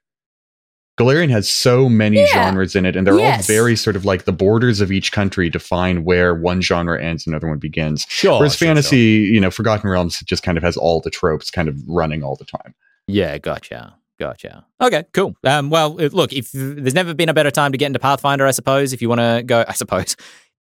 [1.00, 2.26] Golarion has so many Yeah.
[2.34, 3.48] genres in it, and they're Yes.
[3.50, 7.26] all very sort of like the borders of each country define where one genre ends
[7.26, 8.06] and another one begins.
[8.10, 8.38] sure.
[8.40, 9.34] Whereas sure, fantasy, sure.
[9.34, 12.36] you know, Forgotten Realms just kind of has all the tropes kind of running all
[12.36, 12.74] the time.
[13.08, 13.38] Yeah.
[13.38, 13.96] Gotcha.
[14.20, 14.66] Gotcha.
[14.82, 15.06] Okay.
[15.14, 15.36] Cool.
[15.46, 15.70] Um.
[15.70, 16.34] Well, look.
[16.34, 18.92] If there's never been a better time to get into Pathfinder, I suppose.
[18.92, 20.16] If you want to go, I suppose.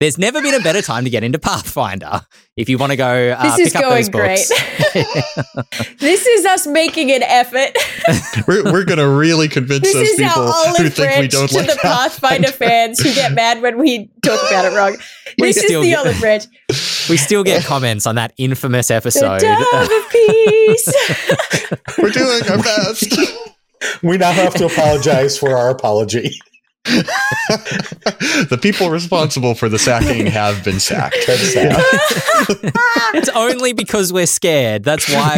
[0.01, 2.21] There's never been a better time to get into Pathfinder.
[2.57, 4.45] If you want to go, uh, This is pick up those going Great.
[5.99, 7.75] This is us making an effort.
[8.47, 11.47] We're, we're going to really convince this those is people our who think we don't
[11.47, 14.97] to like the Pathfinder fans who get mad when we talk about it wrong.
[15.39, 16.43] We This is still the get- olive branch.
[17.09, 19.39] we still get comments on that infamous The episode.
[19.39, 20.93] dove of peace.
[21.97, 23.15] We're doing our best.
[24.03, 26.37] We now have to apologize for our apology.
[28.49, 31.15] the people responsible for the sacking have been sacked.
[33.17, 34.83] It's only because we're scared.
[34.83, 35.37] That's why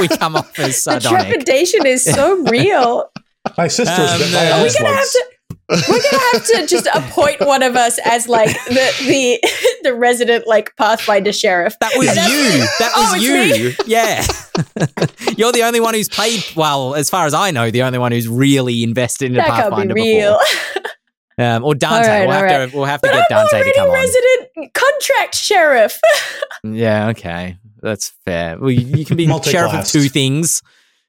[0.00, 1.02] we come off as sardonic.
[1.02, 1.28] the sardonic.
[1.44, 3.10] trepidation is so real.
[3.56, 4.50] My sister was Um, bit by no.
[4.50, 5.16] a Are we gonna have once.
[5.70, 9.48] We're gonna have to just appoint one of us as like the the
[9.82, 11.76] the resident like Pathfinder sheriff.
[11.80, 12.58] That was you.
[12.78, 13.84] That Oh, was it's you.
[13.86, 14.24] Yeah.
[15.36, 18.12] You're the only one who's played, well, as far as I know, the only one
[18.12, 20.38] who's really invested in a That can't be Pathfinder real.
[20.74, 20.82] before.
[21.40, 22.08] Um, or Dante.
[22.08, 22.70] All right, we'll, have all right.
[22.70, 24.14] to, we'll have to But get I'm Dante to come already on.
[24.56, 26.00] resident contract sheriff.
[26.64, 27.58] Yeah, okay.
[27.80, 28.58] That's fair.
[28.58, 30.62] Well, you you can be sheriff of two things.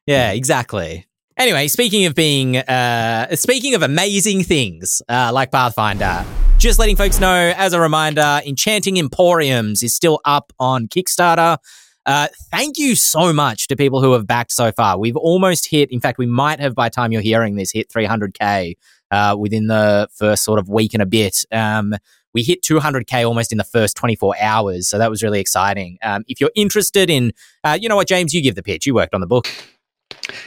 [0.06, 1.08] Yeah, exactly.
[1.40, 6.26] Anyway, speaking of being, uh, speaking of amazing things uh, like Pathfinder,
[6.58, 11.58] just letting folks know as a reminder, Enchanting Emporiums is still up on Kickstarter.
[12.06, 15.00] Uh, thank you so much to people who have backed so far.
[15.00, 17.88] We've almost hit, in fact, we might have by the time you're hearing this, hit
[17.88, 18.76] 300K
[19.10, 21.46] uh, within the first sort of week and a bit.
[21.54, 21.96] Um,
[22.34, 26.24] we hit 200k almost in the first 24 hours so that was really exciting um,
[26.28, 27.34] if you're interested in
[27.64, 29.48] uh, you know what james you give the pitch you worked on the book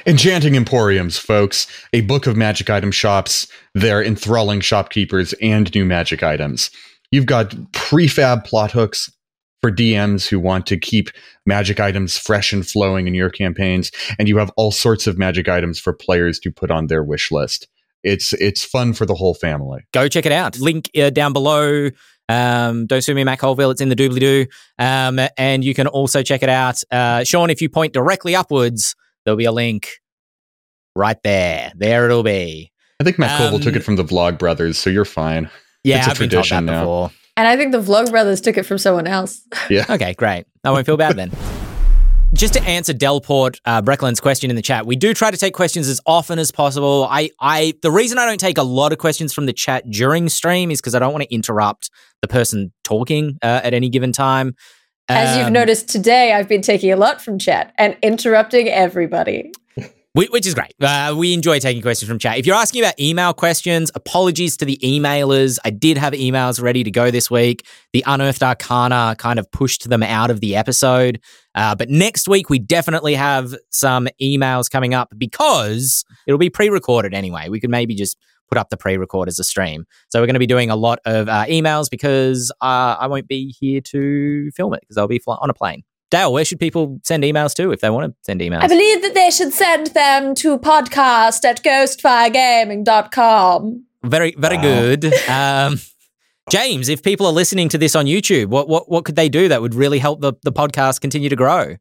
[0.07, 6.23] Enchanting Emporiums, folks, a book of magic item shops, their enthralling shopkeepers, and new magic
[6.23, 6.71] items.
[7.11, 9.11] You've got prefab plot hooks
[9.61, 11.11] for DMs who want to keep
[11.47, 15.49] magic items fresh and flowing in your campaigns, and you have all sorts of magic
[15.49, 17.69] items for players to put on their wish list.
[18.03, 19.83] It's it's fun for the whole family.
[19.93, 21.91] go check it out link uh, down below
[22.29, 23.71] um, don't sue me, Matt Colville.
[23.71, 24.47] It's in the doobly doo.
[24.79, 26.81] Um, and you can also check it out.
[26.91, 29.89] Uh, Shawn, if you point directly upwards, there'll be a link
[30.97, 31.73] right there.
[31.77, 32.71] There it'll be.
[33.01, 35.51] I think Matt Colville Um, took it from the Vlog Brothers, so you're fine.
[35.85, 36.81] Yeah, It's a I've been that tradition now.
[36.83, 37.11] before.
[37.37, 39.41] And I think the Vlog brothers took it from someone else.
[39.71, 39.87] Yeah.
[39.91, 40.45] Okay, great.
[40.65, 41.31] I won't feel bad then.
[42.35, 45.53] Just to answer Delport uh, Breckland's question in the chat, we do try to take
[45.53, 47.07] questions as often as possible.
[47.11, 50.29] I, I, the reason I don't take a lot of questions from the chat during
[50.31, 51.91] stream is because I don't want to interrupt
[52.23, 54.55] the person talking uh, at any given time.
[55.09, 59.51] As you've Um, noticed today, I've been taking a lot from chat and interrupting everybody.
[60.15, 60.73] Whi- which is great.
[60.81, 62.39] Uh, we enjoy taking questions from chat.
[62.39, 65.59] If you're asking about email questions, apologies to the emailers.
[65.65, 67.67] I did have emails ready to go this week.
[67.93, 71.21] The Unearthed Arcana kind of pushed them out of the episode.
[71.55, 76.69] Uh, but next week, we definitely have some emails coming up because it'll be pre
[76.69, 77.49] recorded anyway.
[77.49, 78.17] We could maybe just
[78.53, 79.87] put up the pre record as a stream.
[80.11, 83.27] So we're going to be doing a lot of uh, emails because uh, I won't
[83.29, 85.85] be here to film it because I'll be fly- on a plane.
[86.11, 88.61] Dael, where should people send emails to if they want to send emails?
[88.61, 93.85] I believe that they should send them to podcast at ghostfiregaming.com.
[94.05, 94.63] Very, very Wow.
[94.63, 95.05] good.
[95.29, 95.79] Um,
[96.51, 99.49] James, if people are listening to this on YouTube, what what what could they do
[99.49, 101.77] that would really help the, the podcast continue to grow?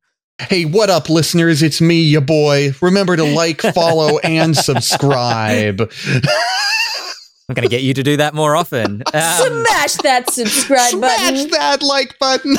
[0.50, 1.62] Hey, what up, listeners?
[1.62, 2.72] It's me, your boy.
[2.82, 5.82] Remember to like, follow, and subscribe.
[5.82, 9.04] I'm going to get you to do that more often.
[9.14, 11.38] Um, Smash that subscribe Smash button.
[11.38, 12.58] Smash that like button.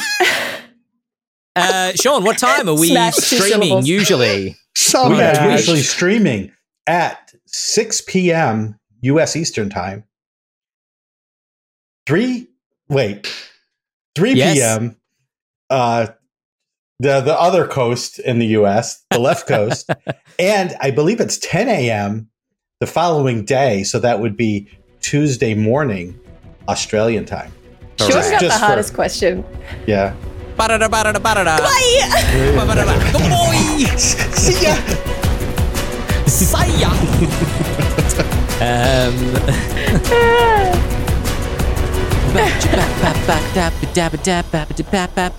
[1.57, 3.89] uh, Shawn, what time are we Smash streaming syllables.
[3.89, 4.57] usually?
[4.95, 5.21] We are Twitch.
[5.21, 6.53] actually streaming
[6.87, 8.79] at 6 p.m.
[9.01, 9.35] U.S.
[9.35, 10.05] Eastern Time.
[12.07, 12.49] Three,
[12.89, 13.33] wait,
[14.15, 14.55] 3 Yes.
[14.57, 14.97] p.m.
[15.71, 16.09] Uh,
[17.03, 19.91] the the other coast in the U.S., the left coast,
[20.39, 22.29] and I believe it's 10 a.m.
[22.79, 23.83] the following day.
[23.83, 24.69] So that would be
[25.01, 26.19] Tuesday morning,
[26.69, 27.53] Australian time.
[27.99, 29.45] Shawn got the Just for- question.
[29.87, 30.15] Yeah.
[30.57, 31.59] Ba-da-da, ba-da-da, ba-da-da.
[31.59, 32.55] Bye.
[32.55, 32.95] Ba-ba-da-ba.
[33.13, 33.97] Good boy.
[33.97, 34.77] See ya.
[36.27, 36.91] See ya.
[38.63, 39.17] um.